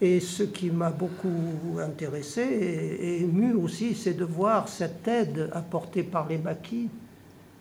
Et 0.04 0.20
ce 0.20 0.42
qui 0.42 0.68
m'a 0.68 0.90
beaucoup 0.90 1.78
intéressé 1.82 2.42
et, 2.42 3.22
ému 3.22 3.54
aussi, 3.54 3.94
c'est 3.94 4.12
de 4.12 4.26
voir 4.26 4.68
cette 4.68 5.08
aide 5.08 5.48
apportée 5.54 6.02
par 6.02 6.28
les 6.28 6.36
maquis 6.36 6.90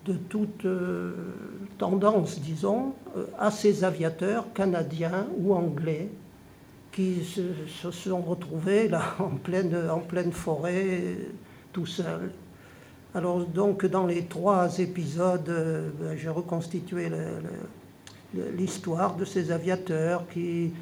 de 0.04 0.12
toute 0.12 0.66
euh, 0.66 1.14
tendance, 1.78 2.42
disons, 2.42 2.96
euh, 3.16 3.28
à 3.40 3.50
ces 3.50 3.86
aviateurs 3.86 4.52
canadiens 4.52 5.26
ou 5.38 5.54
anglais 5.54 6.10
qui 6.92 7.24
se, 7.24 7.92
sont 7.92 8.20
retrouvés 8.20 8.90
là 8.90 9.16
en 9.20 9.30
pleine, 9.38 10.34
forêt 10.34 11.16
tout 11.72 11.86
seuls. 11.86 12.30
Alors 13.16 13.46
donc 13.46 13.86
dans 13.86 14.06
les 14.06 14.26
trois 14.26 14.80
épisodes, 14.80 15.48
euh, 15.48 15.92
ben, 15.98 16.18
j'ai 16.18 16.28
reconstitué 16.28 17.10
l'histoire 18.58 19.16
de 19.16 19.24
ces 19.24 19.50
aviateurs 19.50 20.26
qui 20.28 20.74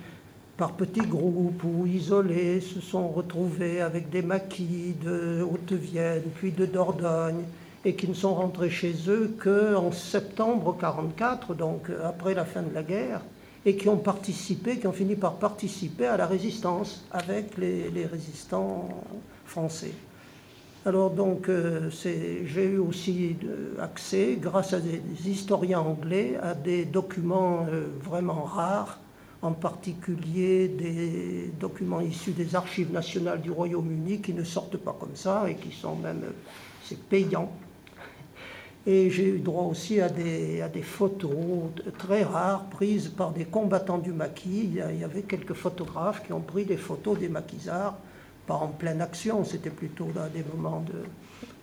par 0.58 0.74
petits 0.74 1.01
groupes 1.01 1.63
ou 1.63 1.88
isolés, 1.88 2.62
se 2.62 2.81
sont 2.81 3.08
retrouvés 3.08 3.81
avec 3.81 4.10
des 4.10 4.22
maquis 4.22 4.96
de 5.03 5.41
Haute-Vienne, 5.41 6.24
puis 6.36 6.51
de 6.51 6.65
Dordogne, 6.65 7.43
et 7.84 7.96
qui 7.96 8.08
ne 8.08 8.13
sont 8.13 8.36
rentrés 8.36 8.70
chez 8.70 8.93
eux 9.08 9.36
qu'en 9.41 9.91
septembre 9.91 10.74
1944, 10.74 11.55
donc 11.55 11.88
après 12.03 12.34
la 12.34 12.46
fin 12.46 12.62
de 12.62 12.74
la 12.74 12.84
guerre, 12.84 13.22
et 13.65 13.75
qui 13.75 13.89
ont 13.89 13.98
participé, 13.98 14.77
qui 14.77 14.88
ont 14.88 14.91
fini 14.91 15.15
par 15.15 15.34
participer 15.34 16.08
à 16.08 16.17
la 16.17 16.25
résistance 16.25 17.05
avec 17.12 17.58
les, 17.58 18.05
résistants 18.05 18.88
français. 19.46 19.93
Alors 20.84 21.12
donc, 21.12 21.48
euh, 21.48 21.89
j'ai 21.91 22.65
eu 22.65 22.79
aussi 22.79 23.36
accès, 23.79 24.38
grâce 24.41 24.74
à 24.74 24.79
des 24.79 25.01
historiens 25.27 25.79
anglais, 25.79 26.38
à 26.41 26.55
des 26.55 26.86
documents 26.86 27.67
euh, 27.72 27.86
vraiment 28.03 28.43
rares 28.43 28.98
en 29.41 29.53
particulier 29.53 30.67
des 30.67 31.51
documents 31.60 32.01
issus 32.01 32.31
des 32.31 32.55
archives 32.55 32.91
nationales 32.91 33.41
du 33.41 33.50
Royaume-Uni 33.50 34.21
qui 34.21 34.33
ne 34.33 34.43
sortent 34.43 34.77
pas 34.77 34.95
comme 35.00 35.15
ça 35.15 35.50
et 35.50 35.55
qui 35.55 35.71
sont 35.71 35.95
même 35.95 36.24
c'est 36.83 37.00
payant. 37.00 37.51
Et 38.86 39.12
j'ai 39.12 39.27
eu 39.27 39.39
droit 39.39 39.65
aussi 39.65 40.01
à 40.01 40.10
des, 40.10 40.81
photos 40.81 41.31
très 42.00 42.24
rares 42.24 42.65
prises 42.65 43.10
par 43.10 43.31
des 43.31 43.45
combattants 43.45 44.00
du 44.00 44.12
maquis. 44.12 44.71
Il 44.74 45.00
y 45.00 45.03
avait 45.03 45.21
quelques 45.21 45.53
photographes 45.53 46.24
qui 46.25 46.33
ont 46.33 46.41
pris 46.41 46.65
des 46.65 46.77
photos 46.77 47.19
des 47.19 47.29
maquisards, 47.29 47.95
pas 48.48 48.55
en 48.55 48.69
pleine 48.69 49.01
action, 49.01 49.45
c'était 49.45 49.69
plutôt 49.69 50.07
dans 50.15 50.27
des 50.27 50.43
moments 50.55 50.81
de, 50.81 51.03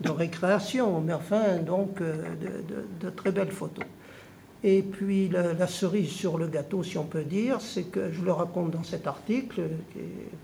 de 0.00 0.10
récréation, 0.10 1.00
mais 1.00 1.12
enfin, 1.12 1.58
donc, 1.58 2.00
euh, 2.00 2.22
de 3.00 3.10
très 3.10 3.32
belles 3.32 3.50
photos. 3.50 3.84
Et 4.64 4.82
puis 4.82 5.28
la, 5.28 5.66
cerise 5.68 6.10
sur 6.10 6.36
le 6.36 6.48
gâteau, 6.48 6.82
si 6.82 6.98
on 6.98 7.04
peut 7.04 7.22
dire, 7.22 7.60
c'est 7.60 7.84
que 7.84 8.10
je 8.12 8.22
le 8.22 8.32
raconte 8.32 8.72
dans 8.72 8.82
cet 8.82 9.06
article, 9.06 9.62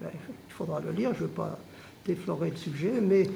ben, 0.00 0.10
il 0.12 0.52
faudra 0.52 0.80
le 0.80 0.92
lire, 0.92 1.10
je 1.14 1.22
ne 1.22 1.26
veux 1.26 1.34
pas 1.34 1.58
déflorer 2.06 2.50
le 2.50 2.56
sujet, 2.56 2.92
mais 3.02 3.28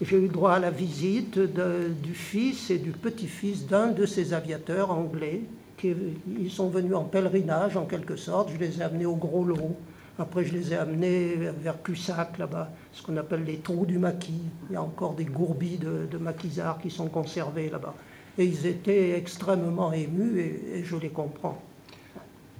j'ai 0.00 0.16
eu 0.16 0.28
droit 0.28 0.52
à 0.52 0.58
la 0.58 0.70
visite 0.70 1.38
du 1.38 2.14
fils 2.14 2.70
et 2.70 2.78
du 2.78 2.92
petit-fils 2.92 3.66
d'un 3.66 3.88
de 3.88 4.06
ces 4.06 4.32
aviateurs 4.32 4.90
anglais. 4.90 5.42
Ils 5.84 6.50
sont 6.50 6.70
venus 6.70 6.94
en 6.94 7.04
pèlerinage 7.04 7.76
en 7.76 7.84
quelque 7.84 8.16
sorte, 8.16 8.50
je 8.54 8.58
les 8.58 8.78
ai 8.78 8.82
amenés 8.82 9.06
au 9.06 9.16
Gros 9.16 9.44
Lot. 9.44 9.76
Après, 10.18 10.44
je 10.44 10.52
les 10.52 10.72
ai 10.72 10.76
amenés 10.76 11.34
vers 11.62 11.82
Cussac, 11.82 12.38
là-bas, 12.38 12.70
ce 12.92 13.02
qu'on 13.02 13.16
appelle 13.16 13.44
les 13.44 13.58
trous 13.58 13.86
du 13.86 13.98
maquis. 13.98 14.42
Il 14.70 14.74
y 14.74 14.76
a 14.76 14.82
encore 14.82 15.14
des 15.14 15.24
gourbilles 15.24 15.78
de, 15.78 16.06
de 16.10 16.18
maquisards 16.18 16.78
qui 16.78 16.90
sont 16.90 17.08
conservés 17.08 17.68
là-bas. 17.68 17.94
Et 18.38 18.44
ils 18.44 18.66
étaient 18.66 19.16
extrêmement 19.16 19.92
émus 19.92 20.40
et, 20.40 20.84
je 20.84 20.96
les 20.96 21.10
comprends. 21.10 21.60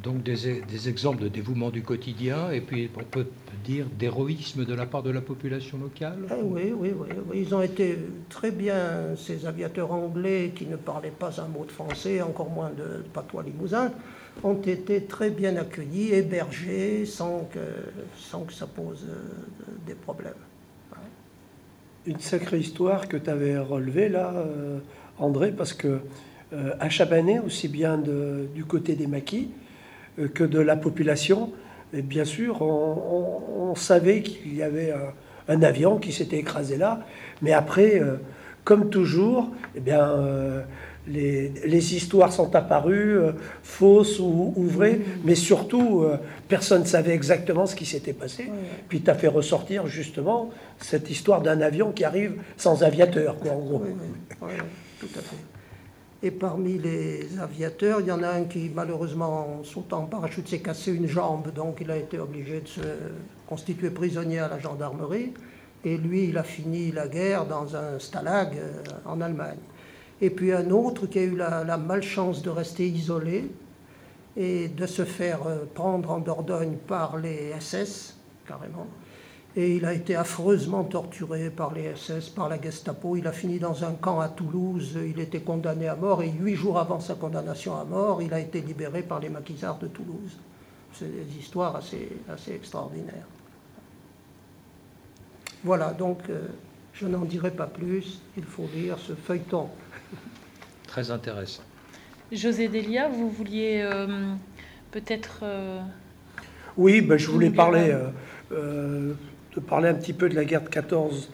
Donc 0.03 0.23
des, 0.25 0.89
exemples 0.89 1.23
de 1.23 1.29
dévouement 1.29 1.71
du 1.71 1.83
quotidien 1.83 2.51
et 2.51 2.61
puis 2.61 2.91
on 2.97 3.05
peut 3.05 3.27
dire 3.65 3.87
d'héroïsme 3.99 4.65
de 4.65 4.75
la 4.75 4.85
part 4.85 5.05
de 5.05 5.11
la 5.11 5.21
population 5.21 5.79
locale 5.79 6.19
eh 6.29 6.43
oui, 6.43 6.73
oui, 6.77 6.93
oui, 6.97 7.43
Ils 7.43 7.55
ont 7.55 7.63
été 7.63 7.97
très 8.29 8.51
bien, 8.51 9.15
ces 9.17 9.47
aviateurs 9.47 9.93
anglais 9.93 10.53
qui 10.57 10.67
ne 10.67 10.75
parlaient 10.75 11.13
pas 11.17 11.41
un 11.41 11.47
mot 11.47 11.65
de 11.65 11.71
français, 11.71 12.21
encore 12.21 12.51
moins 12.51 12.71
de 12.71 13.05
patois 13.13 13.45
limousin, 13.45 13.93
ont 14.43 14.61
été 14.61 15.05
très 15.05 15.31
bien 15.31 15.57
accueillis, 15.57 16.13
hébergés 16.13 17.07
sans 17.07 17.49
que, 17.53 17.61
sans 18.17 18.41
que 18.41 18.53
ça 18.53 18.67
pose 18.67 19.07
euh, 19.09 19.75
des 19.87 19.95
problèmes. 19.95 20.33
Une 22.07 22.19
sacrée 22.19 22.59
histoire 22.59 23.07
que 23.07 23.17
tu 23.17 23.31
avais 23.31 23.59
relevée 23.59 24.09
là. 24.09 24.33
Euh, 24.35 24.81
André, 25.19 25.53
parce 25.53 25.73
que 25.73 26.01
euh, 26.53 26.75
à 26.81 26.89
Chabanais, 26.89 27.39
aussi 27.39 27.69
bien 27.69 27.99
du 27.99 28.65
côté 28.65 28.95
des 28.95 29.07
maquis 29.07 29.51
euh, 30.19 30.29
que 30.29 30.45
de 30.45 30.59
la 30.59 30.77
population, 30.77 31.53
et 31.95 32.03
bien 32.03 32.25
sûr, 32.25 32.63
on, 32.63 33.75
savait 33.75 34.23
qu'il 34.23 34.55
y 34.55 34.63
avait 34.63 34.95
un, 35.49 35.63
avion 35.63 35.99
qui 35.99 36.13
s'était 36.13 36.37
écrasé 36.37 36.77
là, 36.77 37.01
mais 37.41 37.53
après, 37.53 38.01
euh, 38.01 38.17
comme 38.65 38.91
toujours, 38.91 39.51
eh 39.75 39.81
bien, 39.81 40.65
les, 41.07 41.95
histoires 41.95 42.33
sont 42.33 42.55
apparues, 42.55 43.19
euh, 43.19 43.33
fausses 43.63 44.19
ou, 44.21 44.53
vraies, 44.57 44.99
mmh. 44.99 45.21
mais 45.25 45.35
surtout, 45.35 46.03
euh, 46.03 46.17
personne 46.49 46.83
ne 46.83 46.87
savait 46.87 47.15
exactement 47.15 47.67
ce 47.67 47.75
qui 47.75 47.87
s'était 47.87 48.13
passé. 48.13 48.51
Puis 48.89 49.01
tu 49.01 49.11
as 49.11 49.15
fait 49.15 49.29
ressortir 49.29 49.87
justement 49.87 50.51
cette 50.81 51.11
histoire 51.11 51.43
d'un 51.43 51.61
avion 51.61 51.93
qui 51.93 52.05
arrive 52.05 52.35
sans 52.57 52.83
aviateur, 52.83 53.39
quoi, 53.39 53.53
en 53.53 53.59
gros. 53.59 53.83
Et 56.25 56.31
parmi 56.31 56.79
les 56.79 57.39
aviateurs, 57.41 58.01
il 58.01 58.07
y 58.07 58.13
en 58.13 58.23
a 58.23 58.29
un 58.29 58.45
qui, 58.45 58.71
malheureusement, 58.73 59.59
en 59.59 59.65
sautant 59.65 60.05
en 60.05 60.07
parachute, 60.07 60.49
s'est 60.49 60.61
cassé 60.61 60.93
une 60.93 61.09
jambe, 61.09 61.53
donc 61.53 61.79
il 61.81 61.91
a 61.91 61.97
été 61.97 62.19
obligé 62.19 62.61
de 62.61 62.69
se 62.69 62.81
constituer 63.49 63.91
prisonnier 63.91 64.39
à 64.39 64.49
la 64.49 64.59
gendarmerie. 64.61 65.33
Et 65.85 65.97
lui, 65.97 66.29
il 66.29 66.39
a 66.39 66.45
fini 66.45 66.93
la 66.93 67.09
guerre 67.09 67.45
dans 67.45 67.75
un 67.75 67.99
stalag 67.99 68.57
euh, 68.57 68.83
en 69.05 69.21
Allemagne 69.21 69.59
et 70.23 70.31
puis 70.31 70.53
un 70.53 70.71
autre 70.71 71.07
qui 71.07 71.19
a 71.19 71.23
eu 71.23 71.37
la, 71.37 71.77
malchance 71.77 72.43
de 72.43 72.51
rester 72.51 72.87
isolé 72.87 73.51
et 74.37 74.69
de 74.69 74.87
se 74.87 75.05
faire 75.05 75.41
euh, 75.47 75.65
prendre 75.75 76.11
en 76.13 76.21
Dordogne 76.21 76.77
par 76.87 77.19
les 77.19 77.53
SS, 77.59 78.17
carrément. 78.47 78.87
Et 79.55 79.77
il 79.77 79.85
a 79.85 79.93
été 79.93 80.17
affreusement 80.17 80.83
torturé 80.85 81.51
par 81.51 81.75
les 81.75 81.95
SS, 81.95 82.31
par 82.31 82.49
la 82.49 82.61
Gestapo. 82.61 83.17
Il 83.17 83.27
a 83.27 83.33
fini 83.33 83.59
dans 83.59 83.85
un 83.85 83.93
camp 83.93 84.21
à 84.21 84.29
Toulouse. 84.29 84.99
Il 85.07 85.21
était 85.21 85.41
condamné 85.41 85.89
à 85.89 85.97
mort. 85.97 86.23
Et 86.23 86.31
huit 86.31 86.57
jours 86.57 86.79
avant 86.79 87.01
sa 87.01 87.15
condamnation 87.15 87.77
à 87.77 87.85
mort, 87.85 88.23
il 88.23 88.33
a 88.33 88.41
été 88.41 88.63
libéré 88.63 89.03
par 89.03 89.21
les 89.21 89.29
maquisards 89.29 89.79
de 89.79 89.89
Toulouse. 89.89 90.39
C'est 90.95 91.07
des 91.07 91.39
histoires 91.39 91.77
assez, 91.77 92.09
assez 92.31 92.53
extraordinaires. 92.53 93.27
Voilà, 95.65 95.93
donc 95.93 96.19
euh, 96.29 96.49
je 96.93 97.07
n'en 97.07 97.25
dirai 97.25 97.51
pas 97.51 97.67
plus. 97.67 98.21
Il 98.37 98.45
faut 98.45 98.69
lire 98.75 98.99
ce 98.99 99.15
feuilleton 99.15 99.69
très 100.87 101.11
intéressant. 101.11 101.63
José 102.33 102.69
Delia, 102.69 103.09
vous 103.09 103.29
vouliez 103.29 103.83
euh, 103.83 104.33
peut-être... 104.91 105.41
Euh, 105.43 105.83
oui, 106.79 107.03
ben, 107.03 107.19
je 107.19 107.31
voulais 107.31 107.51
parler, 107.51 107.95
euh, 108.53 109.13
de 109.55 109.61
parler 109.61 109.89
un 109.89 109.95
petit 109.95 110.13
peu 110.13 110.29
de 110.29 110.35
la 110.35 110.45
guerre 110.45 110.63
de 110.63 110.69
14, 110.69 111.31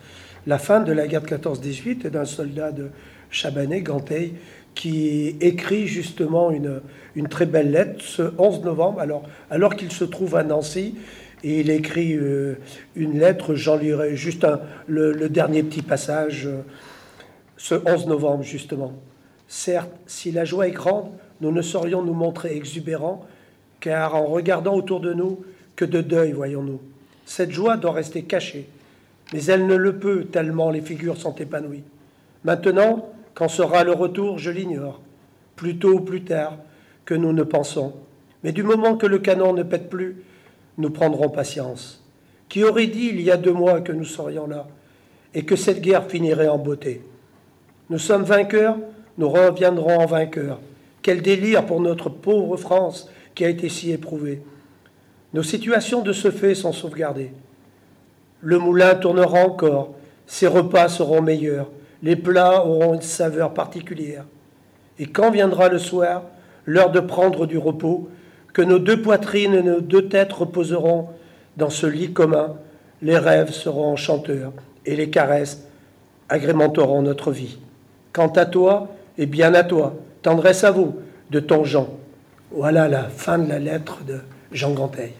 la 0.46 0.58
fin 0.58 0.80
de 0.80 0.92
la 0.92 1.06
guerre 1.06 1.22
de 1.22 1.28
14-18 1.28 2.06
et 2.06 2.10
d'un 2.10 2.24
soldat 2.24 2.72
de 2.72 2.90
Chabanais, 3.30 3.82
Ganteil, 3.82 4.34
qui 4.74 5.36
écrit 5.40 5.86
justement 5.86 6.50
une, 6.50 6.80
une 7.16 7.28
très 7.28 7.46
belle 7.46 7.70
lettre 7.70 8.00
ce 8.00 8.32
11 8.38 8.62
novembre, 8.62 9.00
alors, 9.00 9.24
alors 9.50 9.76
qu'il 9.76 9.90
se 9.92 10.04
trouve 10.04 10.36
à 10.36 10.44
Nancy, 10.44 10.94
et 11.44 11.60
il 11.60 11.70
écrit 11.70 12.18
une 12.96 13.18
lettre, 13.18 13.54
j'en 13.54 13.76
lirai 13.76 14.16
juste 14.16 14.46
le, 14.86 15.12
le, 15.12 15.28
dernier 15.28 15.62
petit 15.62 15.82
passage, 15.82 16.48
ce 17.56 17.74
11 17.74 18.06
novembre 18.06 18.42
justement. 18.42 18.92
Certes, 19.46 19.90
si 20.06 20.32
la 20.32 20.44
joie 20.44 20.68
est 20.68 20.72
grande, 20.72 21.10
nous 21.40 21.52
ne 21.52 21.62
saurions 21.62 22.02
nous 22.02 22.14
montrer 22.14 22.56
exubérants, 22.56 23.26
car 23.80 24.16
en 24.16 24.26
regardant 24.26 24.74
autour 24.74 25.00
de 25.00 25.12
nous, 25.12 25.44
que 25.76 25.84
de 25.84 26.00
deuil 26.00 26.32
voyons-nous. 26.32 26.80
Cette 27.28 27.50
joie 27.50 27.76
doit 27.76 27.92
rester 27.92 28.22
cachée, 28.22 28.66
mais 29.34 29.44
elle 29.44 29.66
ne 29.66 29.76
le 29.76 29.98
peut 29.98 30.24
tellement 30.24 30.70
les 30.70 30.80
figures 30.80 31.18
sont 31.18 31.34
épanouies. 31.34 31.84
Maintenant, 32.42 33.10
quand 33.34 33.48
sera 33.48 33.84
le 33.84 33.92
retour, 33.92 34.38
je 34.38 34.50
l'ignore, 34.50 35.02
plus 35.54 35.78
tôt 35.78 35.96
ou 35.96 36.00
plus 36.00 36.24
tard 36.24 36.56
que 37.04 37.12
nous 37.12 37.34
ne 37.34 37.42
pensons. 37.42 37.92
Mais 38.42 38.52
du 38.52 38.62
moment 38.62 38.96
que 38.96 39.06
le 39.06 39.18
canon 39.18 39.52
ne 39.52 39.62
pète 39.62 39.90
plus, 39.90 40.16
nous 40.78 40.88
prendrons 40.88 41.28
patience. 41.28 42.02
Qui 42.48 42.64
aurait 42.64 42.86
dit 42.86 43.10
il 43.12 43.20
y 43.20 43.30
a 43.30 43.36
deux 43.36 43.52
mois 43.52 43.82
que 43.82 43.92
nous 43.92 44.06
serions 44.06 44.46
là 44.46 44.66
et 45.34 45.44
que 45.44 45.54
cette 45.54 45.82
guerre 45.82 46.06
finirait 46.06 46.48
en 46.48 46.56
beauté? 46.56 47.02
Nous 47.90 47.98
sommes 47.98 48.22
vainqueurs 48.22 48.78
nous 49.18 49.28
reviendrons 49.28 49.98
en 49.98 50.06
vainqueurs. 50.06 50.60
Quel 51.02 51.20
délire 51.20 51.66
pour 51.66 51.80
notre 51.80 52.08
pauvre 52.08 52.56
France 52.56 53.10
qui 53.34 53.44
a 53.44 53.48
été 53.48 53.68
si 53.68 53.90
éprouvée. 53.90 54.40
Nos 55.34 55.42
situations 55.42 56.02
de 56.02 56.12
ce 56.12 56.30
fait 56.30 56.54
sont 56.54 56.72
sauvegardées. 56.72 57.32
Le 58.40 58.58
moulin 58.58 58.94
tournera 58.94 59.40
encore, 59.40 59.94
ses 60.26 60.46
repas 60.46 60.88
seront 60.88 61.20
meilleurs, 61.20 61.68
les 62.02 62.16
plats 62.16 62.64
auront 62.64 62.94
une 62.94 63.02
saveur 63.02 63.52
particulière. 63.52 64.24
Et 64.98 65.06
quand 65.06 65.30
viendra 65.30 65.68
le 65.68 65.78
soir, 65.78 66.22
l'heure 66.64 66.90
de 66.90 67.00
prendre 67.00 67.46
du 67.46 67.58
repos, 67.58 68.08
que 68.52 68.62
nos 68.62 68.78
deux 68.78 69.02
poitrines 69.02 69.54
et 69.54 69.62
nos 69.62 69.80
deux 69.80 70.08
têtes 70.08 70.32
reposeront 70.32 71.08
dans 71.56 71.70
ce 71.70 71.86
lit 71.86 72.12
commun, 72.12 72.56
les 73.02 73.18
rêves 73.18 73.50
seront 73.50 73.92
enchanteurs 73.92 74.52
et 74.86 74.96
les 74.96 75.10
caresses 75.10 75.64
agrémenteront 76.28 77.02
notre 77.02 77.32
vie. 77.32 77.58
Quant 78.12 78.28
à 78.28 78.46
toi, 78.46 78.88
et 79.18 79.26
bien 79.26 79.54
à 79.54 79.64
toi, 79.64 79.94
tendresse 80.22 80.64
à 80.64 80.70
vous, 80.70 80.96
de 81.30 81.40
ton 81.40 81.64
Jean. 81.64 81.88
Voilà 82.50 82.88
la 82.88 83.04
fin 83.04 83.38
de 83.38 83.48
la 83.48 83.58
lettre 83.58 83.98
de 84.06 84.20
Jean 84.52 84.72
Ganteil. 84.72 85.12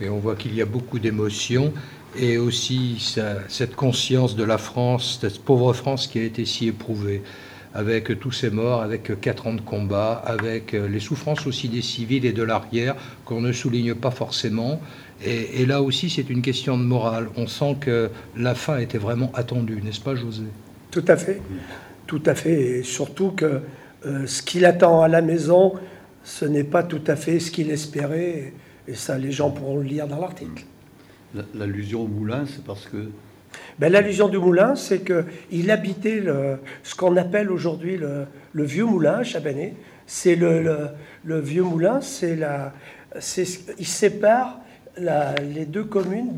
Et 0.00 0.08
on 0.08 0.18
voit 0.18 0.36
qu'il 0.36 0.54
y 0.54 0.62
a 0.62 0.66
beaucoup 0.66 0.98
d'émotions 0.98 1.72
et 2.18 2.38
aussi 2.38 3.14
cette 3.48 3.74
conscience 3.76 4.36
de 4.36 4.44
la 4.44 4.58
France, 4.58 5.18
cette 5.20 5.40
pauvre 5.40 5.72
France 5.72 6.06
qui 6.06 6.18
a 6.18 6.22
été 6.22 6.44
si 6.44 6.68
éprouvée, 6.68 7.22
avec 7.74 8.18
tous 8.20 8.32
ces 8.32 8.50
morts, 8.50 8.82
avec 8.82 9.20
quatre 9.20 9.46
ans 9.46 9.54
de 9.54 9.60
combat, 9.60 10.22
avec 10.24 10.72
les 10.72 11.00
souffrances 11.00 11.46
aussi 11.46 11.68
des 11.68 11.82
civils 11.82 12.24
et 12.24 12.32
de 12.32 12.42
l'arrière 12.42 12.94
qu'on 13.24 13.40
ne 13.40 13.52
souligne 13.52 13.94
pas 13.94 14.10
forcément. 14.10 14.80
Et, 15.24 15.62
et 15.62 15.66
là 15.66 15.82
aussi, 15.82 16.08
c'est 16.08 16.30
une 16.30 16.42
question 16.42 16.78
de 16.78 16.84
morale. 16.84 17.28
On 17.36 17.46
sent 17.46 17.76
que 17.80 18.10
la 18.36 18.54
fin 18.54 18.78
était 18.78 18.98
vraiment 18.98 19.30
attendue, 19.34 19.80
n'est-ce 19.82 20.00
pas, 20.00 20.14
José? 20.14 20.44
Tout 20.90 21.04
à 21.08 21.16
fait. 21.16 21.40
Tout 22.06 22.22
à 22.24 22.34
fait, 22.34 22.78
et 22.78 22.82
surtout 22.82 23.30
que 23.30 23.60
euh, 24.06 24.26
ce 24.26 24.40
qu'il 24.40 24.64
attend 24.64 25.02
à 25.02 25.08
la 25.08 25.20
maison, 25.20 25.74
ce 26.26 26.44
n'est 26.44 26.64
pas 26.64 26.82
tout 26.82 27.02
à 27.06 27.14
fait 27.14 27.38
ce 27.38 27.52
qu'il 27.52 27.70
espérait, 27.70 28.52
et 28.88 28.94
ça 28.94 29.16
les 29.16 29.30
gens 29.30 29.50
pourront 29.50 29.76
le 29.76 29.84
lire 29.84 30.08
dans 30.08 30.20
l'article. 30.20 30.64
L'allusion 31.54 32.02
au 32.02 32.08
moulin, 32.08 32.44
c'est 32.46 32.64
parce 32.64 32.86
que... 32.86 33.10
Ben, 33.78 33.92
L'allusion 33.92 34.28
du 34.28 34.36
moulin, 34.36 34.74
c'est 34.74 35.02
qu'il 35.04 35.70
habitait 35.70 36.18
le, 36.18 36.58
ce 36.82 36.96
qu'on 36.96 37.16
appelle 37.16 37.50
aujourd'hui 37.52 37.96
le, 37.96 38.26
vieux 38.64 38.84
moulin 38.84 39.18
à 39.18 39.22
Chabanais. 39.22 39.74
C'est 40.06 40.34
le, 40.34 40.88
le, 41.24 41.40
vieux 41.40 41.62
moulin, 41.62 42.00
c'est 42.00 42.34
la, 42.34 42.74
il 43.78 43.86
sépare 43.86 44.58
la, 44.98 45.32
les 45.36 45.64
deux 45.64 45.84
communes 45.84 46.34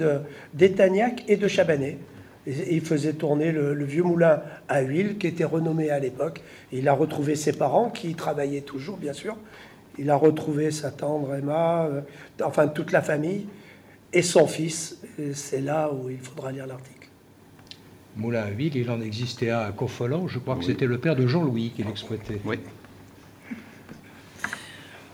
d'Étagnac 0.53 1.25
et 1.29 1.39
de 1.39 1.49
Chabanais 1.49 1.97
il 2.71 2.81
faisait 2.81 3.13
tourner 3.13 3.53
le, 3.53 3.85
vieux 3.85 4.03
moulin 4.03 4.41
à 4.69 4.81
huile 4.81 5.19
qui 5.19 5.27
était 5.27 5.45
renommé 5.45 5.91
à 5.91 5.99
l'époque. 5.99 6.41
Il 6.73 6.89
a 6.89 6.93
retrouvé 6.93 7.37
ses 7.37 7.53
parents 7.53 7.91
qui 7.91 8.15
travaillaient 8.15 8.63
toujours, 8.63 8.97
bien 8.97 9.13
sûr. 9.13 9.37
Il 9.99 10.11
a 10.11 10.17
retrouvé 10.17 10.71
sa 10.71 10.91
tendre 10.91 11.35
Emma, 11.35 11.87
euh, 11.87 12.01
enfin 12.45 12.69
toute 12.69 12.93
la 12.93 13.03
famille 13.03 13.47
et 14.13 14.23
son 14.23 14.47
fils. 14.47 14.99
C'est 15.35 15.61
là 15.61 15.91
où 15.93 16.09
il 16.09 16.19
faudra 16.19 16.53
lire 16.53 16.67
l'article. 16.67 17.09
Moulin 18.17 18.43
à 18.43 18.51
huile, 18.51 18.77
il 18.77 18.91
en 18.91 19.01
existait 19.01 19.51
un 19.51 19.61
à 19.61 19.73
Coffolan. 19.73 20.27
Je 20.29 20.39
crois 20.39 20.57
que 20.57 20.65
c'était 20.65 20.87
le 20.87 20.99
père 20.99 21.15
de 21.15 21.27
Jean-Louis 21.27 21.73
qui 21.75 21.85
l'exploitait. 21.85 22.41
Oui. 22.45 22.59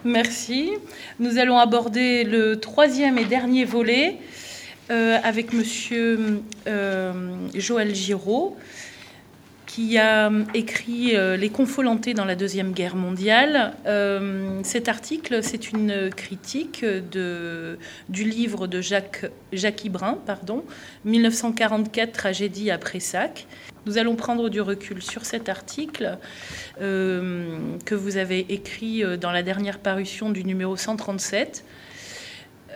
Merci. 0.04 0.72
Nous 1.18 1.38
allons 1.38 1.58
aborder 1.58 2.24
le 2.24 2.60
troisième 2.60 3.18
et 3.18 3.24
dernier 3.24 3.64
volet 3.64 4.18
euh, 4.90 5.18
avec 5.22 5.54
monsieur 5.54 6.42
euh, 6.66 7.12
Joël 7.54 7.94
Giraud, 7.94 8.54
qui 9.74 9.98
a 9.98 10.30
écrit 10.54 11.16
euh, 11.16 11.36
Les 11.36 11.48
Confolantés 11.48 12.14
dans 12.14 12.24
la 12.24 12.36
Deuxième 12.36 12.70
Guerre 12.70 12.94
mondiale. 12.94 13.74
cet 14.62 14.88
article, 14.88 15.42
c'est 15.42 15.72
une 15.72 16.10
critique 16.10 16.84
du 16.84 18.24
livre 18.24 18.68
de 18.68 18.80
Jacques, 18.80 19.26
Jacques 19.52 19.82
pardon, 20.26 20.64
1944, 21.04 22.12
Tragédie 22.12 22.70
à 22.70 22.78
Pressac. 22.78 23.46
Nous 23.86 23.98
allons 23.98 24.14
prendre 24.14 24.48
du 24.48 24.60
recul 24.60 25.02
sur 25.02 25.24
cet 25.24 25.48
article 25.48 26.18
que 26.78 27.94
vous 27.94 28.16
avez 28.16 28.46
écrit 28.48 29.02
dans 29.18 29.32
la 29.32 29.42
dernière 29.42 29.80
parution 29.80 30.30
du 30.30 30.44
numéro 30.44 30.76
137 30.76 31.64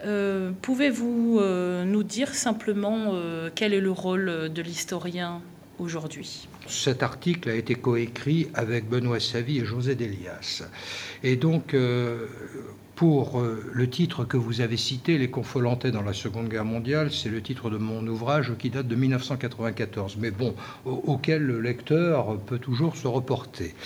euh, 0.05 0.53
pouvez-vous 0.63 1.39
euh, 1.41 1.85
nous 1.85 2.03
dire 2.03 2.35
simplement 2.35 3.11
euh, 3.13 3.51
quel 3.55 3.75
est 3.75 3.81
le 3.81 3.91
rôle 3.91 4.51
de 4.53 4.63
l'historien? 4.63 5.41
Aujourd'hui 5.79 6.49
Cet 6.67 7.03
article 7.03 7.51
a 7.51 7.55
été 7.55 7.75
coécrit 7.75 8.49
avec 8.55 8.88
Benoît 8.88 9.21
Savy 9.21 9.59
et 9.59 9.64
José 9.64 9.95
Delias. 9.95 10.64
Et 11.23 11.37
donc, 11.37 11.75
pour 12.99 13.41
le 13.41 13.88
titre 13.88 14.25
que 14.25 14.37
vous 14.37 14.61
avez 14.61 14.77
cité, 14.77 15.19
Les 15.19 15.31
Confolantais 15.31 15.93
dans 15.93 16.03
la 16.03 16.12
Seconde 16.12 16.49
Guerre 16.49 16.64
mondiale, 16.64 17.12
c'est 17.12 17.29
le 17.29 17.41
titre 17.41 17.71
de 17.71 17.77
mon 17.77 18.05
ouvrage 18.09 18.53
qui 18.59 18.71
date 18.71 18.88
de 18.88 18.97
1994, 18.97 20.17
mais 20.19 20.33
bon, 20.33 20.57
auquel 20.85 21.43
le 21.43 21.61
lecteur 21.61 22.37
peut 22.41 22.59
toujours 22.59 22.97
se 22.97 23.07
reporter. 23.07 23.77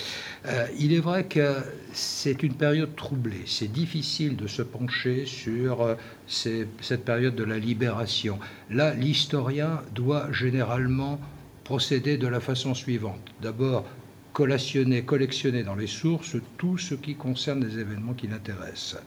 Euh, 0.47 0.65
il 0.79 0.93
est 0.93 0.99
vrai 0.99 1.25
que 1.25 1.57
c'est 1.91 2.41
une 2.41 2.55
période 2.55 2.95
troublée. 2.95 3.43
C'est 3.45 3.71
difficile 3.71 4.35
de 4.35 4.47
se 4.47 4.63
pencher 4.63 5.27
sur 5.27 5.83
euh, 5.83 5.95
cette 6.25 7.05
période 7.05 7.35
de 7.35 7.43
la 7.43 7.59
libération. 7.59 8.39
Là, 8.71 8.95
l'historien 8.95 9.83
doit 9.93 10.31
généralement 10.31 11.19
procéder 11.63 12.17
de 12.17 12.27
la 12.27 12.39
façon 12.39 12.73
suivante. 12.73 13.21
D'abord, 13.41 13.85
collationner, 14.33 15.03
collectionner 15.03 15.63
dans 15.63 15.75
les 15.75 15.87
sources 15.87 16.35
tout 16.57 16.77
ce 16.77 16.95
qui 16.95 17.15
concerne 17.15 17.63
les 17.65 17.79
événements 17.79 18.13
qui 18.13 18.27
l'intéressent. 18.27 18.97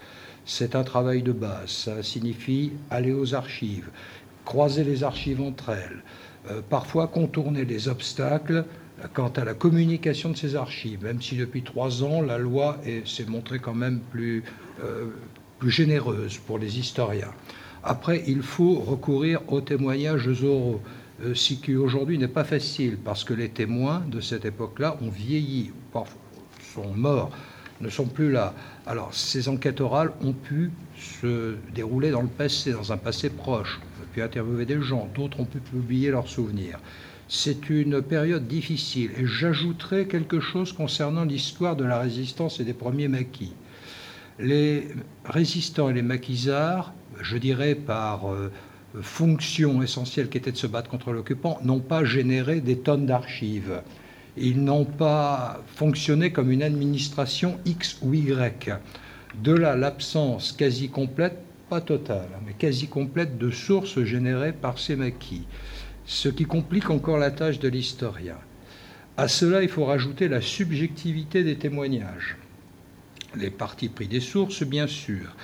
C'est 0.45 0.77
un 0.77 0.85
travail 0.85 1.23
de 1.23 1.33
base. 1.33 1.71
Ça 1.71 2.03
signifie 2.03 2.73
aller 2.91 3.13
aux 3.13 3.35
archives, 3.35 3.91
croiser 4.45 4.85
les 4.85 5.03
archives 5.03 5.41
entre 5.41 5.71
elles, 5.71 6.03
euh, 6.51 6.63
parfois 6.69 7.09
contourner 7.09 7.65
les 7.65 7.89
obstacles 7.89 8.65
quant 9.13 9.29
à 9.29 9.45
la 9.45 9.55
communication 9.55 10.31
de 10.31 10.37
ces 10.37 10.57
archives, 10.57 11.03
même 11.03 11.21
si 11.21 11.37
depuis 11.37 11.63
trois 11.63 12.03
ans, 12.03 12.23
la 12.23 12.39
loi 12.39 12.79
s'est 13.05 13.27
montrée 13.27 13.59
quand 13.59 13.75
même 13.75 14.01
plus, 14.11 14.43
euh, 14.83 15.09
plus 15.59 15.71
généreuse 15.71 16.39
pour 16.39 16.59
les 16.59 16.79
historiens. 16.79 17.33
Après, 17.83 18.25
il 18.27 18.43
faut 18.43 18.75
recourir 18.75 19.41
aux 19.49 19.61
témoignages 19.61 20.29
oraux, 20.43 20.81
euh, 20.83 21.06
ce 21.35 21.55
qui 21.55 21.77
aujourd'hui 21.77 22.19
n'est 22.19 22.29
pas 22.29 22.45
facile, 22.45 22.99
parce 23.03 23.25
que 23.25 23.35
les 23.35 23.49
témoins 23.49 24.03
de 24.09 24.21
cette 24.21 24.45
époque-là 24.45 24.97
ont 25.01 25.09
vieilli, 25.09 25.73
sont 26.75 26.93
morts, 26.95 27.31
ne 27.81 27.89
sont 27.89 28.07
plus 28.07 28.31
là. 28.31 28.55
Alors, 28.87 29.15
ces 29.15 29.49
enquêtes 29.49 29.81
orales 29.81 30.13
ont 30.23 30.33
pu 30.33 30.71
se 30.99 31.57
dérouler 31.75 32.11
dans 32.11 32.23
le 32.23 32.29
passé, 32.29 32.73
dans 32.73 32.93
un 32.93 32.97
passé 32.97 33.31
proche. 33.31 33.81
On 33.99 34.03
a 34.03 34.07
pu 34.07 34.23
interviewer 34.23 34.67
des 34.67 34.81
gens, 34.81 35.09
d'autres 35.15 35.41
ont 35.41 35.45
pu 35.45 35.59
publier 35.59 36.11
leurs 36.11 36.29
souvenirs. 36.29 36.79
C'est 37.29 37.71
une 37.71 38.03
période 38.03 38.47
difficile. 38.47 39.11
Et 39.19 39.27
j'ajouterai 39.27 40.07
quelque 40.07 40.41
chose 40.41 40.73
concernant 40.73 41.25
l'histoire 41.25 41.77
de 41.77 41.85
la 41.85 41.99
résistance 41.99 42.61
et 42.61 42.65
des 42.65 42.75
premiers 42.75 43.09
maquis. 43.09 43.53
Les 44.39 44.89
résistants 45.25 45.89
et 45.89 45.95
les 45.95 46.03
maquisards, 46.03 46.93
je 47.21 47.39
dirais 47.39 47.75
par 47.75 48.33
euh, 48.33 48.53
fonction 49.01 49.83
essentielle 49.83 50.29
qui 50.29 50.39
était 50.39 50.53
de 50.53 50.57
se 50.57 50.67
battre 50.67 50.91
contre 50.91 51.13
l'occupant, 51.13 51.59
n'ont 51.63 51.81
pas 51.81 52.05
généré 52.05 52.61
des 52.61 52.79
tonnes 52.79 53.07
d'archives. 53.07 53.83
Ils 54.37 54.63
n'ont 54.63 54.85
pas 54.85 55.63
fonctionné 55.67 56.33
comme 56.33 56.51
une 56.51 56.63
administration 56.63 57.59
X 57.65 57.99
ou 58.03 58.15
Y. 58.15 58.71
De 59.43 59.53
là 59.53 59.77
l'absence 59.77 60.53
quasi 60.53 60.89
complète, 60.89 61.39
pas 61.69 61.81
totale, 61.81 62.29
mais 62.47 62.53
quasi 62.53 62.87
complète 62.87 63.39
de 63.39 63.51
sources 63.51 64.03
générées 64.03 64.53
par 64.53 64.79
ces 64.79 64.97
maquis 64.97 65.47
ce 66.07 66.29
qui 66.29 66.45
complique 66.45 66.91
encore 66.91 67.19
la 67.19 67.33
tâche 67.33 67.59
de 67.59 67.69
l'historien. 67.69 68.39
À 69.17 69.29
cela, 69.29 69.63
il 69.63 69.69
faut 69.69 69.85
rajouter 69.85 70.29
la 70.29 70.41
subjectivité 70.41 71.43
des 71.43 71.57
témoignages. 71.57 72.37
Les 73.35 73.51
partis 73.51 73.89
pris 73.89 74.07
des 74.07 74.21
sources, 74.21 74.63
bien 74.63 74.87
sûr. 74.87 75.35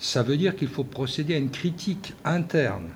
Ça 0.00 0.22
veut 0.22 0.38
dire 0.38 0.56
qu'il 0.56 0.68
faut 0.68 0.82
procéder 0.82 1.34
à 1.34 1.38
une 1.38 1.50
critique 1.50 2.14
interne 2.24 2.88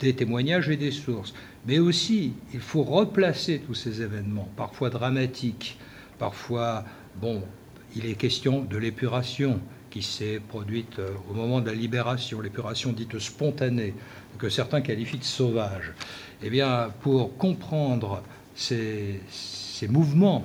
des 0.00 0.14
témoignages 0.14 0.68
et 0.68 0.76
des 0.76 0.90
sources. 0.90 1.32
Mais 1.66 1.78
aussi, 1.78 2.34
il 2.52 2.60
faut 2.60 2.82
replacer 2.82 3.62
tous 3.66 3.74
ces 3.74 4.02
événements, 4.02 4.48
parfois 4.54 4.90
dramatiques, 4.90 5.78
parfois, 6.18 6.84
bon, 7.20 7.42
il 7.96 8.04
est 8.04 8.14
question 8.14 8.62
de 8.62 8.76
l'épuration 8.76 9.60
qui 9.88 10.02
s'est 10.02 10.40
produite 10.46 10.98
euh, 10.98 11.14
au 11.30 11.32
moment 11.32 11.62
de 11.62 11.70
la 11.70 11.74
libération, 11.74 12.42
l'épuration 12.42 12.92
dite 12.92 13.18
spontanée, 13.18 13.94
que 14.38 14.50
certains 14.50 14.82
qualifient 14.82 15.16
de 15.16 15.24
sauvage. 15.24 15.94
Eh 16.42 16.50
bien, 16.50 16.90
pour 17.00 17.38
comprendre 17.38 18.22
ces, 18.54 19.22
mouvements 19.88 20.44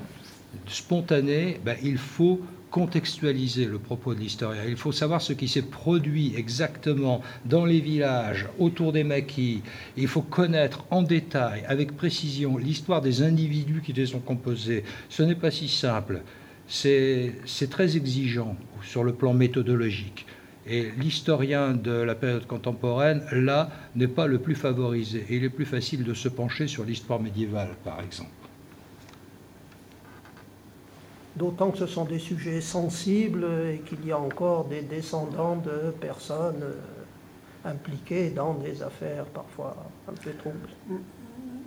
spontanés, 0.68 1.60
ben, 1.66 1.76
il 1.84 1.98
faut 1.98 2.40
contextualiser 2.72 3.66
le 3.66 3.78
propos 3.78 4.16
de 4.16 4.20
l'historien. 4.20 4.64
Il 4.68 4.78
faut 4.78 4.94
savoir 4.94 5.22
ce 5.22 5.34
qui 5.34 5.48
s'est 5.48 5.62
produit 5.62 6.34
exactement 6.36 7.22
dans 7.46 7.66
les 7.66 7.82
villages, 7.82 8.48
autour 8.58 8.94
des 8.94 9.04
maquis. 9.04 9.62
Il 9.98 10.08
faut 10.08 10.22
connaître 10.22 10.86
en 10.90 11.04
détail, 11.04 11.64
avec 11.68 11.96
précision, 11.96 12.58
l'histoire 12.58 13.02
des 13.02 13.22
individus 13.22 13.82
qui 13.86 13.94
les 13.94 14.16
ont 14.16 14.20
composés. 14.20 14.84
Ce 15.10 15.22
n'est 15.22 15.36
pas 15.36 15.52
si 15.52 15.68
simple. 15.68 16.22
C'est 16.68 17.70
très 17.70 17.98
exigeant 17.98 18.56
sur 18.82 19.04
le 19.04 19.14
plan 19.14 19.34
méthodologique. 19.34 20.26
Et 20.66 20.92
l'historien 20.98 21.74
de 21.74 21.92
la 21.92 22.16
période 22.16 22.48
contemporaine, 22.48 23.24
là, 23.32 23.70
n'est 23.96 24.08
pas 24.08 24.28
le 24.28 24.40
plus 24.40 24.56
favorisé. 24.56 25.26
Et 25.30 25.36
il 25.36 25.44
est 25.44 25.50
plus 25.50 25.66
facile 25.66 26.04
de 26.04 26.14
se 26.14 26.30
pencher 26.30 26.68
sur 26.68 26.86
l'histoire 26.86 27.20
médiévale, 27.20 27.76
par 27.84 28.00
exemple. 28.00 28.41
D'autant 31.36 31.72
que 31.72 31.78
ce 31.78 31.88
sont 31.88 32.06
des 32.06 32.20
sujets 32.20 32.60
sensibles 32.60 33.46
et 33.72 33.80
qu'il 33.80 34.06
y 34.06 34.12
a 34.12 34.20
encore 34.20 34.66
des 34.66 34.82
descendants 34.82 35.56
de 35.56 35.92
personnes 35.92 36.62
euh, 36.62 37.70
impliquées 37.70 38.32
dans 38.32 38.54
des 38.56 38.84
affaires 38.84 39.26
parfois 39.26 39.76
un 40.10 40.14
peu 40.14 40.32
troubles. 40.32 40.68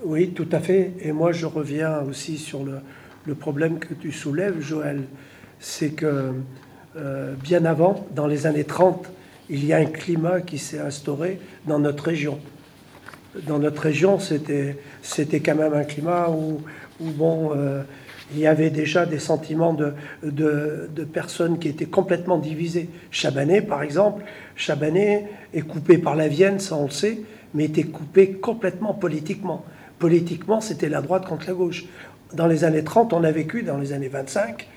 Oui, 0.02 0.30
tout 0.30 0.48
à 0.52 0.60
fait. 0.60 0.92
Et 1.00 1.12
moi, 1.12 1.32
je 1.32 1.46
reviens 1.46 2.00
aussi 2.02 2.36
sur 2.36 2.64
le, 2.64 3.34
problème 3.34 3.78
que 3.78 3.94
tu 3.94 4.12
soulèves, 4.12 4.60
Joël. 4.60 5.04
C'est 5.60 5.90
que 5.90 6.32
euh, 6.96 7.34
bien 7.42 7.64
avant, 7.64 8.06
dans 8.14 8.26
les 8.26 8.46
années 8.46 8.64
30, 8.64 9.08
il 9.48 9.64
y 9.64 9.72
a 9.72 9.78
un 9.78 9.86
climat 9.86 10.40
qui 10.40 10.58
s'est 10.58 10.78
instauré 10.78 11.40
dans 11.66 11.78
notre 11.78 12.04
région. 12.04 12.38
Dans 13.46 13.58
notre 13.58 13.82
région, 13.82 14.18
c'était, 14.18 14.78
c'était 15.02 15.40
quand 15.40 15.56
même 15.56 15.74
un 15.74 15.84
climat 15.84 16.28
où, 16.30 16.60
bon, 17.00 17.52
euh, 17.56 17.82
il 18.32 18.38
y 18.38 18.46
avait 18.46 18.70
déjà 18.70 19.06
des 19.06 19.18
sentiments 19.18 19.74
de, 19.74 21.04
personnes 21.12 21.58
qui 21.58 21.68
étaient 21.68 21.84
complètement 21.84 22.38
divisées. 22.38 22.88
Chabanais, 23.10 23.60
par 23.60 23.82
exemple, 23.82 24.24
Chabanais 24.56 25.28
est 25.52 25.62
coupé 25.62 25.98
par 25.98 26.16
la 26.16 26.28
Vienne, 26.28 26.58
ça 26.58 26.76
on 26.76 26.84
le 26.84 26.90
sait, 26.90 27.20
mais 27.52 27.64
était 27.64 27.84
coupé 27.84 28.32
complètement 28.32 28.94
politiquement. 28.94 29.64
Politiquement, 29.98 30.60
c'était 30.60 30.88
la 30.88 31.02
droite 31.02 31.26
contre 31.26 31.46
la 31.46 31.54
gauche. 31.54 31.84
Dans 32.32 32.46
les 32.46 32.64
années 32.64 32.82
30, 32.82 33.12
on 33.12 33.22
a 33.24 33.30
vécu, 33.30 33.62
dans 33.62 33.78
les 33.78 33.92
années 33.92 34.08
25, 34.08 34.68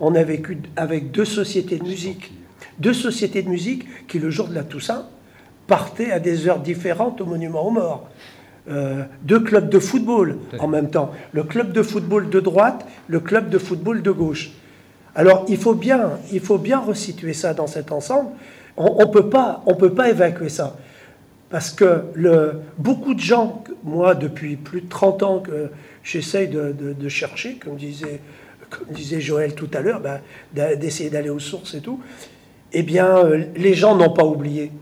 on 0.00 0.14
a 0.14 0.22
vécu 0.22 0.58
avec 0.76 1.10
deux 1.10 1.24
sociétés 1.24 1.78
de 1.78 1.84
musique. 1.84 2.32
Deux 2.78 2.92
sociétés 2.92 3.42
de 3.42 3.48
musique 3.48 4.06
qui, 4.06 4.18
le 4.18 4.30
jour 4.30 4.48
de 4.48 4.54
la 4.54 4.64
Toussaint, 4.64 5.06
partaient 5.66 6.12
à 6.12 6.20
des 6.20 6.48
heures 6.48 6.60
différentes 6.60 7.20
au 7.20 7.26
Monument 7.26 7.66
aux 7.66 7.70
Morts. 7.70 8.08
Euh, 8.68 9.04
deux 9.22 9.40
clubs 9.40 9.68
de 9.68 9.78
football 9.78 10.38
en 10.58 10.66
même 10.66 10.90
temps. 10.90 11.12
Le 11.32 11.44
club 11.44 11.72
de 11.72 11.82
football 11.82 12.28
de 12.30 12.40
droite, 12.40 12.84
le 13.06 13.20
club 13.20 13.48
de 13.48 13.58
football 13.58 14.02
de 14.02 14.10
gauche. 14.10 14.50
Alors 15.14 15.44
il 15.48 15.56
faut 15.56 15.74
bien, 15.74 16.18
il 16.32 16.40
faut 16.40 16.58
bien 16.58 16.80
resituer 16.80 17.32
ça 17.32 17.54
dans 17.54 17.68
cet 17.68 17.92
ensemble. 17.92 18.30
On 18.76 18.84
ne 18.84 19.04
on 19.66 19.74
peut 19.74 19.94
pas 19.94 20.10
évacuer 20.10 20.48
ça. 20.48 20.76
Parce 21.48 21.70
que 21.70 22.02
le, 22.14 22.54
beaucoup 22.76 23.14
de 23.14 23.20
gens, 23.20 23.62
moi 23.84 24.14
depuis 24.14 24.56
plus 24.56 24.80
de 24.80 24.88
30 24.88 25.22
ans 25.22 25.38
que 25.38 25.70
j'essaye 26.02 26.48
de, 26.48 26.72
de, 26.72 27.08
chercher, 27.08 27.54
comme 27.54 27.76
disait 27.76 28.20
comme 28.68 28.88
disait 28.92 29.20
Joël 29.20 29.54
tout 29.54 29.70
à 29.74 29.80
l'heure, 29.80 30.00
ben, 30.00 30.20
d'essayer 30.76 31.08
d'aller 31.08 31.30
aux 31.30 31.38
sources 31.38 31.74
et 31.74 31.80
tout, 31.80 32.00
eh 32.72 32.82
bien, 32.82 33.18
euh, 33.18 33.44
les 33.54 33.74
gens 33.74 33.94
n'ont 33.94 34.12
pas 34.12 34.24
oublié. 34.24 34.72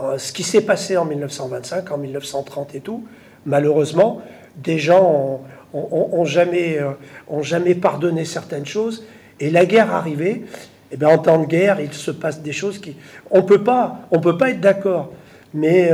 Euh, 0.00 0.16
ce 0.18 0.32
qui 0.32 0.42
s'est 0.42 0.60
passé 0.60 0.96
en 0.96 1.04
1925, 1.04 1.90
en 1.90 1.98
1930 1.98 2.74
et 2.74 2.80
tout, 2.80 3.04
malheureusement, 3.46 4.22
des 4.56 4.78
gens 4.78 5.42
ont, 5.72 6.24
jamais, 6.24 6.78
euh, 6.78 6.90
ont 7.28 7.42
jamais 7.42 7.74
pardonné 7.74 8.24
certaines 8.24 8.66
choses. 8.66 9.04
Et 9.40 9.50
la 9.50 9.66
guerre 9.66 9.92
arrivée, 9.92 10.44
eh 10.92 10.96
bien, 10.96 11.08
en 11.08 11.18
temps 11.18 11.38
de 11.38 11.46
guerre, 11.46 11.80
il 11.80 11.92
se 11.92 12.10
passe 12.10 12.42
des 12.42 12.52
choses 12.52 12.78
qui... 12.78 12.96
On 13.30 13.42
peut 13.42 13.62
pas, 13.62 14.00
on 14.10 14.20
peut 14.20 14.36
pas 14.36 14.50
être 14.50 14.60
d'accord. 14.60 15.12
Mais 15.54 15.90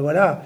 voilà, 0.00 0.42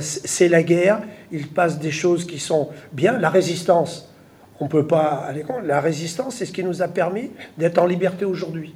c'est 0.00 0.48
la 0.48 0.62
guerre, 0.62 1.00
il 1.32 1.48
passe 1.48 1.78
des 1.78 1.90
choses 1.90 2.26
qui 2.26 2.38
sont 2.38 2.68
bien. 2.92 3.18
La 3.18 3.30
résistance, 3.30 4.12
on 4.60 4.68
peut 4.68 4.86
pas 4.86 5.24
aller 5.26 5.42
contre. 5.42 5.62
La 5.62 5.80
résistance, 5.80 6.36
c'est 6.36 6.46
ce 6.46 6.52
qui 6.52 6.62
nous 6.62 6.82
a 6.82 6.88
permis 6.88 7.30
d'être 7.56 7.78
en 7.78 7.86
liberté 7.86 8.24
aujourd'hui. 8.24 8.74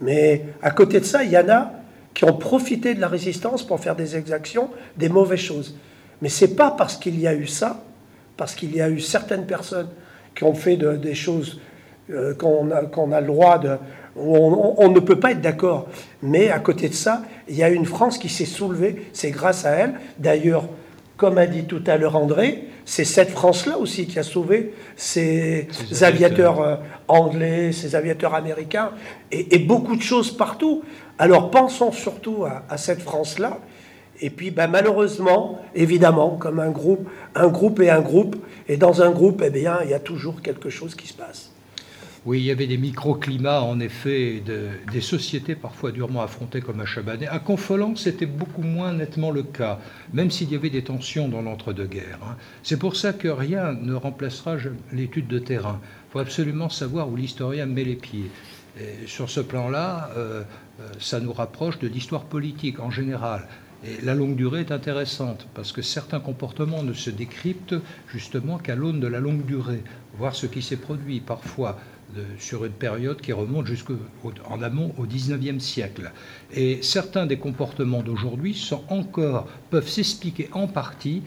Mais 0.00 0.44
à 0.62 0.70
côté 0.70 1.00
de 1.00 1.04
ça, 1.04 1.24
il 1.24 1.30
y 1.30 1.38
en 1.38 1.48
a 1.48 1.72
qui 2.14 2.24
ont 2.24 2.36
profité 2.36 2.94
de 2.94 3.00
la 3.00 3.08
résistance 3.08 3.66
pour 3.66 3.80
faire 3.80 3.96
des 3.96 4.16
exactions, 4.16 4.70
des 4.96 5.08
mauvaises 5.08 5.40
choses. 5.40 5.76
Mais 6.22 6.28
ce 6.28 6.44
n'est 6.44 6.54
pas 6.54 6.70
parce 6.70 6.96
qu'il 6.96 7.20
y 7.20 7.26
a 7.26 7.34
eu 7.34 7.46
ça, 7.46 7.84
parce 8.36 8.54
qu'il 8.54 8.74
y 8.74 8.80
a 8.80 8.88
eu 8.88 9.00
certaines 9.00 9.46
personnes 9.46 9.88
qui 10.34 10.44
ont 10.44 10.54
fait 10.54 10.76
des 10.76 11.14
choses 11.14 11.60
euh, 12.10 12.34
qu'on 12.34 12.70
a, 12.70 13.20
le 13.20 13.26
droit 13.26 13.58
de... 13.58 13.76
On, 14.16 14.76
on 14.78 14.90
ne 14.90 15.00
peut 15.00 15.18
pas 15.18 15.32
être 15.32 15.40
d'accord. 15.40 15.88
Mais 16.22 16.50
à 16.50 16.60
côté 16.60 16.88
de 16.88 16.94
ça, 16.94 17.22
il 17.48 17.56
y 17.56 17.64
a 17.64 17.68
une 17.68 17.84
France 17.84 18.16
qui 18.16 18.28
s'est 18.28 18.44
soulevée, 18.44 19.08
c'est 19.12 19.30
grâce 19.30 19.64
à 19.64 19.70
elle. 19.70 19.94
D'ailleurs, 20.18 20.68
comme 21.16 21.38
a 21.38 21.46
dit 21.46 21.64
tout 21.64 21.82
à 21.86 21.96
l'heure 21.96 22.16
André, 22.16 22.64
c'est 22.84 23.04
cette 23.04 23.30
France-là 23.30 23.78
aussi 23.78 24.06
qui 24.06 24.18
a 24.18 24.22
sauvé 24.22 24.74
ces, 24.96 25.68
aviateurs 26.02 26.60
euh, 26.60 26.76
anglais, 27.08 27.72
ces 27.72 27.94
aviateurs 27.94 28.34
américains, 28.34 28.90
et, 29.30 29.58
beaucoup 29.58 29.96
de 29.96 30.02
choses 30.02 30.36
partout. 30.36 30.82
Alors 31.18 31.50
pensons 31.50 31.92
surtout 31.92 32.44
à, 32.44 32.76
cette 32.76 33.00
France-là. 33.00 33.58
Et 34.20 34.30
puis 34.30 34.50
ben, 34.50 34.68
malheureusement, 34.68 35.60
évidemment, 35.74 36.36
comme 36.36 36.60
un 36.60 36.70
groupe, 36.70 37.08
un 37.34 37.48
groupe 37.48 37.80
et 37.80 37.90
un 37.90 38.00
groupe, 38.00 38.36
et 38.68 38.76
dans 38.76 39.02
un 39.02 39.10
groupe, 39.10 39.42
eh 39.44 39.50
bien, 39.50 39.78
il 39.84 39.90
y 39.90 39.94
a 39.94 40.00
toujours 40.00 40.42
quelque 40.42 40.70
chose 40.70 40.94
qui 40.94 41.08
se 41.08 41.14
passe. 41.14 41.53
Oui, 42.26 42.38
il 42.38 42.44
y 42.46 42.50
avait 42.50 42.66
des 42.66 42.78
microclimats, 42.78 43.60
en 43.60 43.78
effet, 43.80 44.42
des 44.90 45.00
sociétés 45.02 45.54
parfois 45.54 45.92
durement 45.92 46.22
affrontées 46.22 46.62
comme 46.62 46.80
à 46.80 46.86
Chabanais. 46.86 47.26
À 47.26 47.38
Confolens, 47.38 47.96
c'était 47.96 48.24
beaucoup 48.24 48.62
moins 48.62 48.94
nettement 48.94 49.30
le 49.30 49.42
cas, 49.42 49.78
même 50.14 50.30
s'il 50.30 50.50
y 50.50 50.54
avait 50.54 50.70
des 50.70 50.82
tensions 50.82 51.28
dans 51.28 51.42
l'entre-deux-guerres. 51.42 52.20
Hein. 52.22 52.36
C'est 52.62 52.78
pour 52.78 52.96
ça 52.96 53.12
que 53.12 53.28
rien 53.28 53.74
ne 53.74 53.92
remplacera 53.92 54.56
l'étude 54.90 55.26
de 55.26 55.38
terrain. 55.38 55.80
Il 55.82 56.12
faut 56.12 56.18
absolument 56.18 56.70
savoir 56.70 57.10
où 57.10 57.16
l'historien 57.16 57.66
met 57.66 57.84
les 57.84 57.96
pieds. 57.96 58.30
Et 58.80 59.06
sur 59.06 59.28
ce 59.28 59.40
plan-là, 59.40 60.10
euh, 60.16 60.42
euh, 60.80 60.88
ça 60.98 61.20
nous 61.20 61.32
rapproche 61.32 61.78
de 61.78 61.88
l'histoire 61.88 62.24
politique 62.24 62.80
en 62.80 62.90
général. 62.90 63.46
Et 63.86 64.02
la 64.02 64.14
longue 64.14 64.34
durée 64.34 64.60
est 64.60 64.72
intéressante 64.72 65.46
parce 65.52 65.72
que 65.72 65.82
certains 65.82 66.20
comportements 66.20 66.82
ne 66.82 66.94
se 66.94 67.10
décryptent 67.10 67.74
justement 68.08 68.56
qu'à 68.56 68.74
l'aune 68.74 68.98
de 68.98 69.06
la 69.06 69.20
longue 69.20 69.44
durée, 69.44 69.84
voir 70.16 70.34
ce 70.34 70.46
qui 70.46 70.62
s'est 70.62 70.78
produit 70.78 71.20
parfois 71.20 71.78
sur 72.38 72.64
une 72.64 72.72
période 72.72 73.20
qui 73.20 73.32
remonte 73.32 73.66
jusqu'en 73.66 74.62
amont 74.62 74.94
au 74.98 75.04
XIXe 75.04 75.62
siècle. 75.62 76.12
Et 76.52 76.80
certains 76.82 77.26
des 77.26 77.38
comportements 77.38 78.02
d'aujourd'hui 78.02 78.54
sont 78.54 78.82
encore, 78.88 79.48
peuvent 79.70 79.88
s'expliquer 79.88 80.48
en 80.52 80.66
partie 80.66 81.22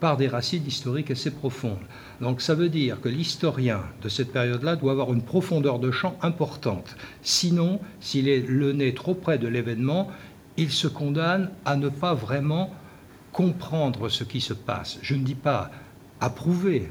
par 0.00 0.16
des 0.16 0.26
racines 0.26 0.66
historiques 0.66 1.12
assez 1.12 1.30
profondes. 1.30 1.78
Donc 2.20 2.40
ça 2.40 2.56
veut 2.56 2.68
dire 2.68 3.00
que 3.00 3.08
l'historien 3.08 3.84
de 4.02 4.08
cette 4.08 4.32
période-là 4.32 4.74
doit 4.74 4.90
avoir 4.90 5.12
une 5.12 5.22
profondeur 5.22 5.78
de 5.78 5.92
champ 5.92 6.16
importante. 6.22 6.96
Sinon, 7.22 7.78
s'il 8.00 8.28
est 8.28 8.40
le 8.40 8.72
nez 8.72 8.94
trop 8.94 9.14
près 9.14 9.38
de 9.38 9.46
l'événement, 9.46 10.10
il 10.56 10.72
se 10.72 10.88
condamne 10.88 11.50
à 11.64 11.76
ne 11.76 11.88
pas 11.88 12.14
vraiment 12.14 12.74
comprendre 13.32 14.08
ce 14.08 14.24
qui 14.24 14.40
se 14.40 14.54
passe. 14.54 14.98
Je 15.02 15.14
ne 15.14 15.22
dis 15.22 15.36
pas 15.36 15.70
approuver. 16.20 16.90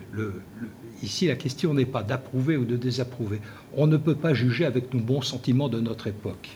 Ici, 1.04 1.28
la 1.28 1.36
question 1.36 1.74
n'est 1.74 1.86
pas 1.86 2.04
d'approuver 2.04 2.58
ou 2.58 2.66
de 2.66 2.78
désapprouver. 2.78 3.42
On 3.76 3.88
ne 3.88 3.98
peut 3.98 4.16
pas 4.16 4.34
juger 4.34 4.66
avec 4.66 4.94
nos 4.94 5.00
bons 5.00 5.22
sentiments 5.22 5.70
de 5.70 5.80
notre 5.80 6.08
époque, 6.08 6.50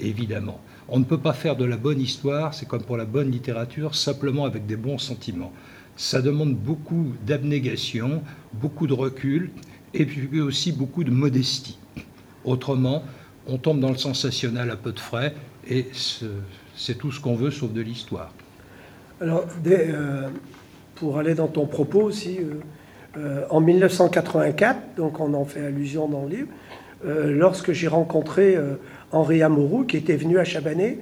évidemment. 0.00 0.60
On 0.88 0.98
ne 0.98 1.04
peut 1.04 1.18
pas 1.18 1.32
faire 1.32 1.56
de 1.56 1.64
la 1.64 1.76
bonne 1.76 2.00
histoire, 2.00 2.54
c'est 2.54 2.66
comme 2.66 2.82
pour 2.82 2.96
la 2.96 3.04
bonne 3.04 3.30
littérature, 3.30 3.94
simplement 3.94 4.44
avec 4.44 4.66
des 4.66 4.76
bons 4.76 4.98
sentiments. 4.98 5.52
Ça 5.96 6.22
demande 6.22 6.54
beaucoup 6.54 7.12
d'abnégation, 7.26 8.22
beaucoup 8.54 8.86
de 8.86 8.94
recul, 8.94 9.50
et 9.94 10.06
puis 10.06 10.40
aussi 10.40 10.72
beaucoup 10.72 11.04
de 11.04 11.10
modestie. 11.10 11.78
Autrement, 12.44 13.04
on 13.46 13.58
tombe 13.58 13.80
dans 13.80 13.90
le 13.90 13.98
sensationnel 13.98 14.70
à 14.70 14.76
peu 14.76 14.92
de 14.92 15.00
frais, 15.00 15.34
et 15.68 15.86
c'est 16.74 16.98
tout 16.98 17.12
ce 17.12 17.20
qu'on 17.20 17.34
veut 17.34 17.50
sauf 17.50 17.72
de 17.72 17.80
l'histoire. 17.80 18.32
Alors, 19.20 19.46
euh, 19.66 20.28
pour 20.96 21.18
aller 21.18 21.34
dans 21.34 21.46
ton 21.46 21.66
propos 21.66 22.02
aussi, 22.02 22.38
euh, 22.38 22.60
euh, 23.16 23.44
en 23.50 23.60
1984, 23.60 24.96
donc 24.96 25.20
on 25.20 25.34
en 25.34 25.44
fait 25.44 25.66
allusion 25.66 26.08
dans 26.08 26.22
le 26.22 26.28
livre, 26.28 26.48
lorsque 27.04 27.72
j'ai 27.72 27.88
rencontré 27.88 28.56
Henri 29.10 29.42
Amouroux, 29.42 29.82
qui 29.82 29.96
était 29.96 30.14
venu 30.14 30.38
à 30.38 30.44
Chabanais 30.44 30.98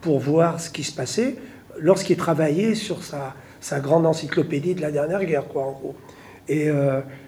pour 0.00 0.18
voir 0.18 0.58
ce 0.58 0.70
qui 0.70 0.84
se 0.84 0.94
passait, 0.96 1.36
lorsqu'il 1.78 2.16
travaillait 2.16 2.74
sur 2.74 3.04
sa, 3.04 3.34
sa, 3.60 3.78
grande 3.78 4.06
encyclopédie 4.06 4.74
de 4.74 4.80
la 4.80 4.90
dernière 4.90 5.22
guerre, 5.22 5.46
quoi, 5.46 5.64
en 5.66 5.72
gros. 5.72 5.94
Et 6.48 6.70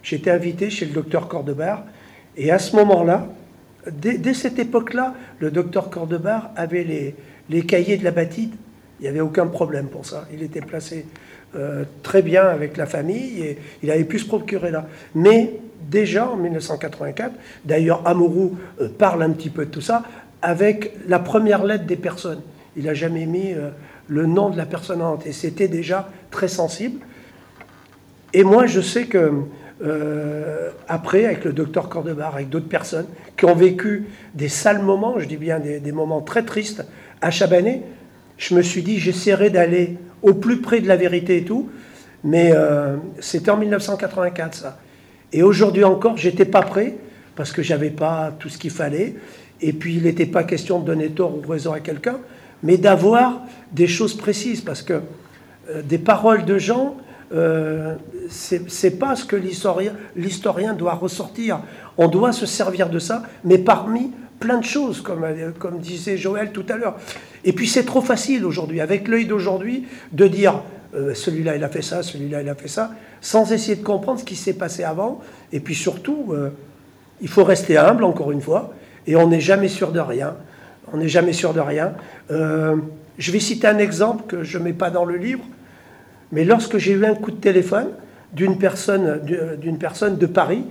j'étais 0.02 0.30
invité 0.30 0.70
chez 0.70 0.86
le 0.86 0.92
docteur 0.92 1.28
Cordebar, 1.28 1.84
et 2.38 2.50
à 2.50 2.58
ce 2.58 2.74
moment-là, 2.76 3.28
dès, 3.90 4.34
cette 4.34 4.58
époque-là, 4.58 5.14
le 5.38 5.50
docteur 5.50 5.90
Cordebar 5.90 6.50
avait 6.56 7.14
les, 7.48 7.62
cahiers 7.62 7.96
de 7.96 8.04
la 8.04 8.10
bâtide. 8.10 8.54
Il 9.00 9.02
n'y 9.02 9.08
avait 9.08 9.20
aucun 9.20 9.46
problème 9.46 9.88
pour 9.88 10.06
ça. 10.06 10.26
Il 10.32 10.42
était 10.42 10.60
placé 10.60 11.06
euh, 11.56 11.84
très 12.02 12.20
bien 12.20 12.46
avec 12.46 12.76
la 12.76 12.84
famille 12.84 13.40
et 13.40 13.58
il 13.82 13.90
avait 13.90 14.04
pu 14.04 14.18
se 14.18 14.26
procurer 14.26 14.70
là. 14.70 14.86
Mais 15.14 15.54
déjà 15.90 16.28
en 16.28 16.36
1984, 16.36 17.32
d'ailleurs 17.64 18.02
Amouroux 18.04 18.58
euh, 18.80 18.88
parle 18.88 19.22
un 19.22 19.30
petit 19.30 19.48
peu 19.48 19.64
de 19.64 19.70
tout 19.70 19.80
ça, 19.80 20.02
avec 20.42 20.92
la 21.08 21.18
première 21.18 21.64
lettre 21.64 21.86
des 21.86 21.96
personnes. 21.96 22.42
Il 22.76 22.84
n'a 22.84 22.94
jamais 22.94 23.24
mis 23.24 23.52
euh, 23.52 23.70
le 24.06 24.26
nom 24.26 24.50
de 24.50 24.56
la 24.56 24.66
personne 24.66 25.02
et 25.24 25.32
c'était 25.32 25.68
déjà 25.68 26.10
très 26.30 26.48
sensible. 26.48 27.00
Et 28.34 28.44
moi, 28.44 28.66
je 28.66 28.80
sais 28.80 29.06
que 29.06 29.32
après, 30.88 31.26
avec 31.26 31.44
le 31.44 31.52
docteur 31.52 31.88
Cordebar, 31.90 32.34
avec 32.34 32.48
d'autres 32.48 32.68
personnes 32.68 33.06
qui 33.36 33.44
ont 33.44 33.54
vécu 33.54 34.06
des 34.34 34.48
sales 34.48 34.82
moments, 34.82 35.18
je 35.18 35.26
dis 35.26 35.36
bien 35.36 35.58
des, 35.58 35.92
moments 35.92 36.22
très 36.22 36.44
tristes, 36.44 36.84
à 37.20 37.30
Chabanais, 37.30 37.82
je 38.38 38.54
me 38.54 38.62
suis 38.62 38.82
dit, 38.82 38.98
j'essaierai 38.98 39.50
d'aller 39.50 39.96
au 40.26 40.34
plus 40.34 40.60
près 40.60 40.80
de 40.80 40.88
la 40.88 40.96
vérité 40.96 41.38
et 41.38 41.44
tout, 41.44 41.70
mais 42.24 42.50
euh, 42.52 42.96
c'était 43.20 43.50
en 43.50 43.56
1984 43.56 44.54
ça. 44.54 44.78
Et 45.32 45.42
aujourd'hui 45.42 45.84
encore, 45.84 46.16
j'étais 46.16 46.44
pas 46.44 46.62
prêt 46.62 46.96
parce 47.36 47.52
que 47.52 47.62
j'avais 47.62 47.90
pas 47.90 48.32
tout 48.38 48.48
ce 48.48 48.58
qu'il 48.58 48.70
fallait. 48.70 49.14
Et 49.60 49.72
puis, 49.72 49.96
il 49.96 50.02
n'était 50.02 50.26
pas 50.26 50.44
question 50.44 50.80
de 50.80 50.84
donner 50.84 51.10
tort 51.10 51.32
ou 51.36 51.48
raison 51.48 51.72
à 51.72 51.80
quelqu'un, 51.80 52.18
mais 52.62 52.76
d'avoir 52.76 53.42
des 53.72 53.86
choses 53.86 54.16
précises 54.16 54.60
parce 54.60 54.82
que 54.82 55.00
euh, 55.70 55.82
des 55.82 55.98
paroles 55.98 56.44
de 56.44 56.58
gens 56.58 56.96
euh, 57.34 57.96
c'est 58.28 58.98
pas 58.98 59.16
ce 59.16 59.24
que 59.24 59.36
l'historien 59.36 60.74
doit 60.74 60.94
ressortir. 60.94 61.60
On 61.96 62.08
doit 62.08 62.32
se 62.32 62.46
servir 62.46 62.88
de 62.88 62.98
ça, 62.98 63.22
mais 63.44 63.58
parmi 63.58 64.12
plein 64.38 64.58
de 64.58 64.64
choses, 64.64 65.00
comme, 65.00 65.24
comme 65.58 65.78
disait 65.78 66.16
Joël 66.16 66.52
tout 66.52 66.64
à 66.68 66.76
l'heure. 66.76 66.96
Et 67.44 67.52
puis 67.52 67.66
c'est 67.66 67.84
trop 67.84 68.00
facile 68.00 68.44
aujourd'hui, 68.44 68.80
avec 68.80 69.08
l'œil 69.08 69.26
d'aujourd'hui, 69.26 69.86
de 70.12 70.26
dire 70.26 70.62
euh, 70.94 71.14
celui-là 71.14 71.56
il 71.56 71.64
a 71.64 71.68
fait 71.68 71.82
ça, 71.82 72.02
celui-là 72.02 72.42
il 72.42 72.48
a 72.48 72.54
fait 72.54 72.68
ça, 72.68 72.92
sans 73.20 73.52
essayer 73.52 73.76
de 73.76 73.84
comprendre 73.84 74.20
ce 74.20 74.24
qui 74.24 74.36
s'est 74.36 74.54
passé 74.54 74.84
avant. 74.84 75.20
Et 75.52 75.60
puis 75.60 75.74
surtout, 75.74 76.28
euh, 76.30 76.50
il 77.20 77.28
faut 77.28 77.44
rester 77.44 77.76
humble, 77.76 78.04
encore 78.04 78.32
une 78.32 78.40
fois, 78.40 78.74
et 79.06 79.16
on 79.16 79.28
n'est 79.28 79.40
jamais 79.40 79.68
sûr 79.68 79.92
de 79.92 80.00
rien. 80.00 80.36
On 80.92 80.98
n'est 80.98 81.08
jamais 81.08 81.32
sûr 81.32 81.52
de 81.52 81.60
rien. 81.60 81.94
je 82.30 83.32
vais 83.32 83.40
citer 83.40 83.66
un 83.66 83.78
exemple 83.78 84.24
que 84.28 84.44
je 84.44 84.56
ne 84.58 84.64
mets 84.64 84.72
pas 84.72 84.90
dans 84.90 85.04
le 85.04 85.16
livre. 85.16 85.42
Mais 86.30 86.44
lorsque 86.44 86.78
j'ai 86.78 86.92
eu 86.92 87.04
un 87.04 87.14
coup 87.14 87.32
de 87.32 87.40
téléphone 87.40 87.88
d'une 88.32 88.56
personne, 88.58 89.20
d'une 89.58 89.78
personne 89.78 90.16
de 90.16 90.26
Paris 90.26 90.64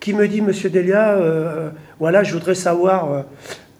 qui 0.00 0.12
me 0.12 0.28
dit, 0.28 0.40
Monsieur 0.40 0.70
Delia, 0.70 1.14
euh, 1.14 1.70
voilà, 1.98 2.22
je 2.22 2.32
voudrais 2.32 2.54
savoir 2.54 3.12
euh, 3.12 3.22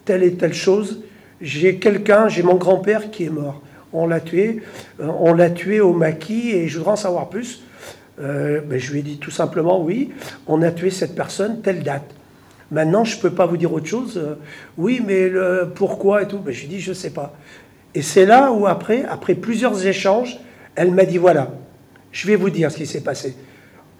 telle 0.05 0.23
et 0.23 0.33
telle 0.33 0.53
chose. 0.53 1.03
J'ai 1.41 1.77
quelqu'un, 1.77 2.27
j'ai 2.27 2.43
mon 2.43 2.55
grand-père 2.55 3.11
qui 3.11 3.25
est 3.25 3.29
mort. 3.29 3.61
On 3.93 4.07
l'a 4.07 4.19
tué, 4.19 4.61
euh, 4.99 5.07
on 5.19 5.33
l'a 5.33 5.49
tué 5.49 5.79
au 5.79 5.93
maquis 5.93 6.51
et 6.51 6.67
je 6.67 6.77
voudrais 6.77 6.93
en 6.93 6.97
savoir 6.97 7.29
plus. 7.29 7.63
Ben, 8.19 8.79
je 8.79 8.91
lui 8.91 8.99
ai 8.99 9.03
dit 9.03 9.19
tout 9.19 9.29
simplement, 9.29 9.79
oui, 9.79 10.11
on 10.47 10.63
a 10.63 10.71
tué 10.71 10.89
cette 10.89 11.13
personne 11.13 11.61
telle 11.61 11.83
date. 11.83 12.09
Maintenant, 12.71 13.03
je 13.03 13.15
ne 13.15 13.21
peux 13.21 13.29
pas 13.29 13.45
vous 13.45 13.57
dire 13.57 13.71
autre 13.71 13.85
chose. 13.85 14.19
oui, 14.75 15.03
mais 15.05 15.31
pourquoi 15.75 16.23
et 16.23 16.27
tout 16.27 16.39
ben, 16.39 16.51
Je 16.51 16.61
lui 16.61 16.65
ai 16.65 16.69
dit, 16.77 16.79
je 16.79 16.89
ne 16.89 16.95
sais 16.95 17.11
pas. 17.11 17.35
Et 17.93 18.01
c'est 18.01 18.25
là 18.25 18.51
où 18.51 18.65
après, 18.65 19.05
après 19.05 19.35
plusieurs 19.35 19.85
échanges, 19.85 20.39
elle 20.75 20.91
m'a 20.91 21.05
dit 21.05 21.19
voilà, 21.19 21.51
je 22.11 22.27
vais 22.27 22.35
vous 22.35 22.49
dire 22.49 22.71
ce 22.71 22.77
qui 22.77 22.87
s'est 22.87 23.01
passé. 23.01 23.35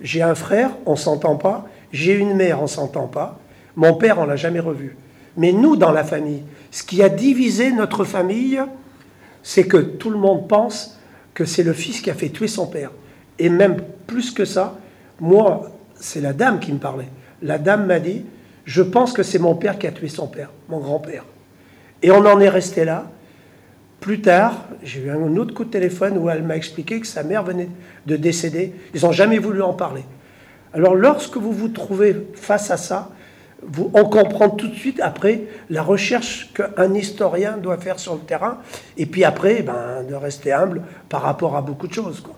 J'ai 0.01 0.21
un 0.21 0.35
frère, 0.35 0.71
on 0.85 0.95
s'entend 0.95 1.35
pas. 1.35 1.67
J'ai 1.91 2.13
une 2.13 2.35
mère, 2.35 2.61
on 2.61 2.67
s'entend 2.67 3.07
pas. 3.07 3.39
Mon 3.75 3.93
père, 3.93 4.19
on 4.19 4.25
l'a 4.25 4.35
jamais 4.35 4.59
revu. 4.59 4.97
Mais 5.37 5.51
nous, 5.51 5.75
dans 5.75 5.91
la 5.91 6.03
famille, 6.03 6.43
ce 6.71 6.83
qui 6.83 7.03
a 7.03 7.09
divisé 7.09 7.71
notre 7.71 8.03
famille, 8.03 8.61
c'est 9.43 9.67
que 9.67 9.77
tout 9.77 10.09
le 10.09 10.17
monde 10.17 10.47
pense 10.47 10.99
que 11.33 11.45
c'est 11.45 11.63
le 11.63 11.73
fils 11.73 12.01
qui 12.01 12.09
a 12.09 12.15
fait 12.15 12.29
tuer 12.29 12.47
son 12.47 12.67
père. 12.67 12.91
Et 13.39 13.49
même 13.49 13.77
plus 14.07 14.31
que 14.31 14.45
ça, 14.45 14.79
moi, 15.19 15.71
c'est 15.95 16.21
la 16.21 16.33
dame 16.33 16.59
qui 16.59 16.73
me 16.73 16.79
parlait. 16.79 17.09
La 17.41 17.59
dame 17.59 17.85
m'a 17.85 17.99
dit, 17.99 18.25
je 18.65 18.81
pense 18.81 19.13
que 19.13 19.23
c'est 19.23 19.39
mon 19.39 19.55
père 19.55 19.77
qui 19.77 19.87
a 19.87 19.91
tué 19.91 20.09
son 20.09 20.27
père, 20.27 20.49
mon 20.69 20.79
grand-père. 20.79 21.23
Et 22.01 22.11
on 22.11 22.25
en 22.25 22.39
est 22.39 22.49
resté 22.49 22.83
là. 22.83 23.09
Plus 23.99 24.21
tard, 24.21 24.65
j'ai 24.83 25.01
eu 25.01 25.09
un 25.09 25.37
autre 25.37 25.53
coup 25.53 25.65
de 25.65 25.69
téléphone 25.69 26.17
où 26.17 26.29
elle 26.29 26.43
m'a 26.43 26.55
expliqué 26.55 26.99
que 26.99 27.07
sa 27.07 27.23
mère 27.23 27.43
venait 27.43 27.69
de 28.05 28.15
décéder. 28.15 28.73
Ils 28.93 29.01
n'ont 29.01 29.11
jamais 29.11 29.39
voulu 29.39 29.61
en 29.61 29.73
parler. 29.73 30.03
Alors 30.77 30.93
lorsque 30.93 31.37
vous 31.37 31.51
vous 31.51 31.69
trouvez 31.69 32.15
face 32.35 32.69
à 32.69 32.77
ça, 32.77 33.09
vous, 33.63 33.89
on 33.95 34.05
comprend 34.05 34.51
tout 34.51 34.67
de 34.67 34.75
suite 34.75 34.99
après 35.01 35.45
la 35.71 35.81
recherche 35.81 36.53
qu'un 36.53 36.93
historien 36.93 37.57
doit 37.57 37.79
faire 37.79 37.99
sur 37.99 38.13
le 38.13 38.21
terrain, 38.21 38.59
et 38.95 39.07
puis 39.07 39.23
après, 39.23 39.63
ben, 39.63 40.03
de 40.07 40.13
rester 40.13 40.53
humble 40.53 40.83
par 41.09 41.23
rapport 41.23 41.55
à 41.55 41.63
beaucoup 41.63 41.87
de 41.87 41.93
choses. 41.93 42.19
Quoi. 42.19 42.35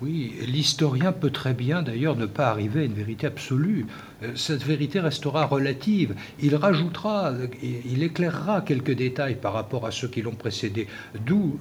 Oui, 0.00 0.32
l'historien 0.46 1.12
peut 1.12 1.28
très 1.28 1.52
bien 1.52 1.82
d'ailleurs 1.82 2.16
ne 2.16 2.24
pas 2.24 2.48
arriver 2.48 2.80
à 2.80 2.84
une 2.84 2.94
vérité 2.94 3.26
absolue. 3.26 3.84
Euh, 4.22 4.34
cette 4.34 4.62
vérité 4.62 4.98
restera 4.98 5.44
relative. 5.44 6.14
Il 6.40 6.56
rajoutera, 6.56 7.34
il 7.62 8.02
éclairera 8.02 8.62
quelques 8.62 8.96
détails 8.96 9.34
par 9.34 9.52
rapport 9.52 9.84
à 9.84 9.90
ceux 9.90 10.08
qui 10.08 10.22
l'ont 10.22 10.34
précédé. 10.34 10.88
D'où 11.26 11.58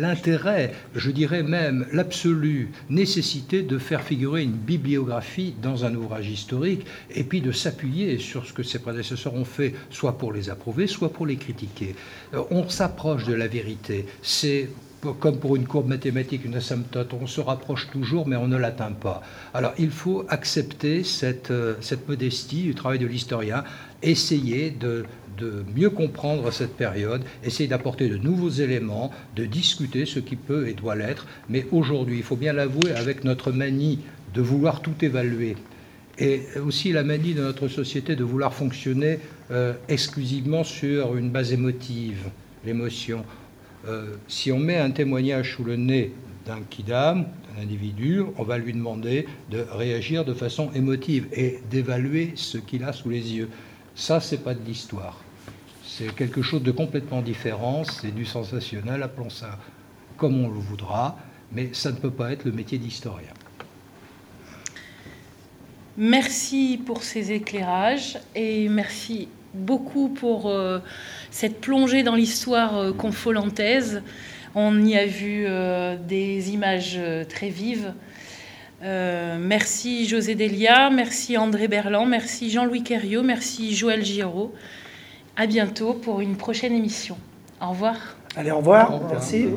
l'intérêt, 0.00 0.72
je 0.94 1.10
dirais 1.10 1.42
même 1.42 1.86
l'absolue 1.92 2.70
nécessité 2.88 3.62
de 3.62 3.78
faire 3.78 4.02
figurer 4.02 4.42
une 4.42 4.52
bibliographie 4.52 5.54
dans 5.60 5.84
un 5.84 5.94
ouvrage 5.94 6.28
historique 6.28 6.86
et 7.14 7.24
puis 7.24 7.40
de 7.40 7.52
s'appuyer 7.52 8.18
sur 8.18 8.46
ce 8.46 8.52
que 8.52 8.62
ses 8.62 8.78
prédécesseurs 8.78 9.34
ont 9.34 9.44
fait, 9.44 9.74
soit 9.90 10.18
pour 10.18 10.32
les 10.32 10.50
approuver, 10.50 10.86
soit 10.86 11.12
pour 11.12 11.26
les 11.26 11.36
critiquer. 11.36 11.94
Euh, 12.34 12.42
on 12.50 12.68
s'approche 12.68 13.24
de 13.24 13.34
la 13.34 13.48
vérité. 13.48 14.06
C'est 14.22 14.68
comme 15.18 15.38
pour 15.38 15.56
une 15.56 15.66
courbe 15.66 15.88
mathématique, 15.88 16.44
une 16.44 16.54
asymptote, 16.54 17.12
on 17.14 17.26
se 17.26 17.40
rapproche 17.40 17.88
toujours, 17.90 18.28
mais 18.28 18.36
on 18.36 18.46
ne 18.46 18.56
l'atteint 18.56 18.92
pas. 18.92 19.22
Alors 19.52 19.72
il 19.78 19.90
faut 19.90 20.24
accepter 20.28 21.02
cette, 21.02 21.50
euh, 21.50 21.74
cette 21.80 22.08
modestie 22.08 22.62
du 22.62 22.74
travail 22.74 23.00
de 23.00 23.06
l'historien, 23.06 23.64
essayer 24.02 24.70
de, 24.70 25.04
de 25.38 25.64
mieux 25.74 25.90
comprendre 25.90 26.50
cette 26.50 26.76
période, 26.76 27.22
essayer 27.44 27.68
d'apporter 27.68 28.08
de 28.08 28.16
nouveaux 28.16 28.50
éléments, 28.50 29.10
de 29.36 29.44
discuter 29.44 30.06
ce 30.06 30.18
qui 30.18 30.36
peut 30.36 30.68
et 30.68 30.74
doit 30.74 30.94
l'être. 30.94 31.26
Mais 31.48 31.66
aujourd'hui, 31.72 32.18
il 32.18 32.22
faut 32.22 32.36
bien 32.36 32.52
l'avouer, 32.52 32.92
avec 32.92 33.24
notre 33.24 33.52
manie 33.52 34.00
de 34.34 34.40
vouloir 34.40 34.80
tout 34.80 34.94
évaluer 35.02 35.56
et 36.18 36.42
aussi 36.64 36.92
la 36.92 37.02
manie 37.02 37.34
de 37.34 37.42
notre 37.42 37.68
société 37.68 38.16
de 38.16 38.24
vouloir 38.24 38.52
fonctionner 38.54 39.18
euh, 39.50 39.74
exclusivement 39.88 40.64
sur 40.64 41.16
une 41.16 41.30
base 41.30 41.52
émotive, 41.52 42.30
l'émotion. 42.64 43.24
Euh, 43.88 44.14
si 44.28 44.52
on 44.52 44.58
met 44.58 44.78
un 44.78 44.90
témoignage 44.90 45.56
sous 45.56 45.64
le 45.64 45.76
nez 45.76 46.12
d'un 46.46 46.60
kidam, 46.68 47.24
d'un 47.24 47.62
individu, 47.62 48.22
on 48.36 48.42
va 48.44 48.58
lui 48.58 48.72
demander 48.72 49.26
de 49.50 49.64
réagir 49.72 50.24
de 50.24 50.34
façon 50.34 50.70
émotive 50.74 51.26
et 51.32 51.60
d'évaluer 51.70 52.32
ce 52.34 52.58
qu'il 52.58 52.84
a 52.84 52.92
sous 52.92 53.10
les 53.10 53.34
yeux. 53.34 53.48
Ça, 53.94 54.20
c'est 54.20 54.38
pas 54.38 54.54
de 54.54 54.64
l'histoire. 54.64 55.20
C'est 55.84 56.14
quelque 56.14 56.42
chose 56.42 56.62
de 56.62 56.70
complètement 56.70 57.20
différent, 57.20 57.84
c'est 57.84 58.14
du 58.14 58.24
sensationnel, 58.24 59.02
appelons 59.02 59.30
ça 59.30 59.58
comme 60.16 60.42
on 60.42 60.48
le 60.48 60.58
voudra, 60.58 61.18
mais 61.52 61.70
ça 61.72 61.90
ne 61.90 61.96
peut 61.96 62.10
pas 62.10 62.32
être 62.32 62.44
le 62.44 62.52
métier 62.52 62.78
d'historien. 62.78 63.32
Merci 65.98 66.80
pour 66.86 67.02
ces 67.02 67.32
éclairages 67.32 68.18
et 68.34 68.68
merci 68.70 69.28
beaucoup 69.52 70.08
pour 70.08 70.48
euh, 70.48 70.78
cette 71.30 71.60
plongée 71.60 72.02
dans 72.02 72.14
l'histoire 72.14 72.78
euh, 72.78 72.92
confolantaise. 72.92 74.02
On 74.54 74.82
y 74.82 74.96
a 74.96 75.06
vu 75.06 75.44
euh, 75.46 75.96
des 75.96 76.52
images 76.52 76.98
très 77.28 77.50
vives. 77.50 77.92
Merci 78.82 80.06
José 80.06 80.34
Delia, 80.34 80.90
merci 80.90 81.38
André 81.38 81.68
Berland, 81.68 82.06
merci 82.06 82.50
Jean-Louis 82.50 82.82
Querriot, 82.82 83.22
merci 83.22 83.74
Joël 83.74 84.04
Giraud. 84.04 84.52
À 85.36 85.46
bientôt 85.46 85.94
pour 85.94 86.20
une 86.20 86.36
prochaine 86.36 86.74
émission. 86.74 87.16
Au 87.60 87.70
revoir. 87.70 87.96
Allez, 88.36 88.50
au 88.50 88.58
revoir. 88.58 89.00
Merci. 89.10 89.48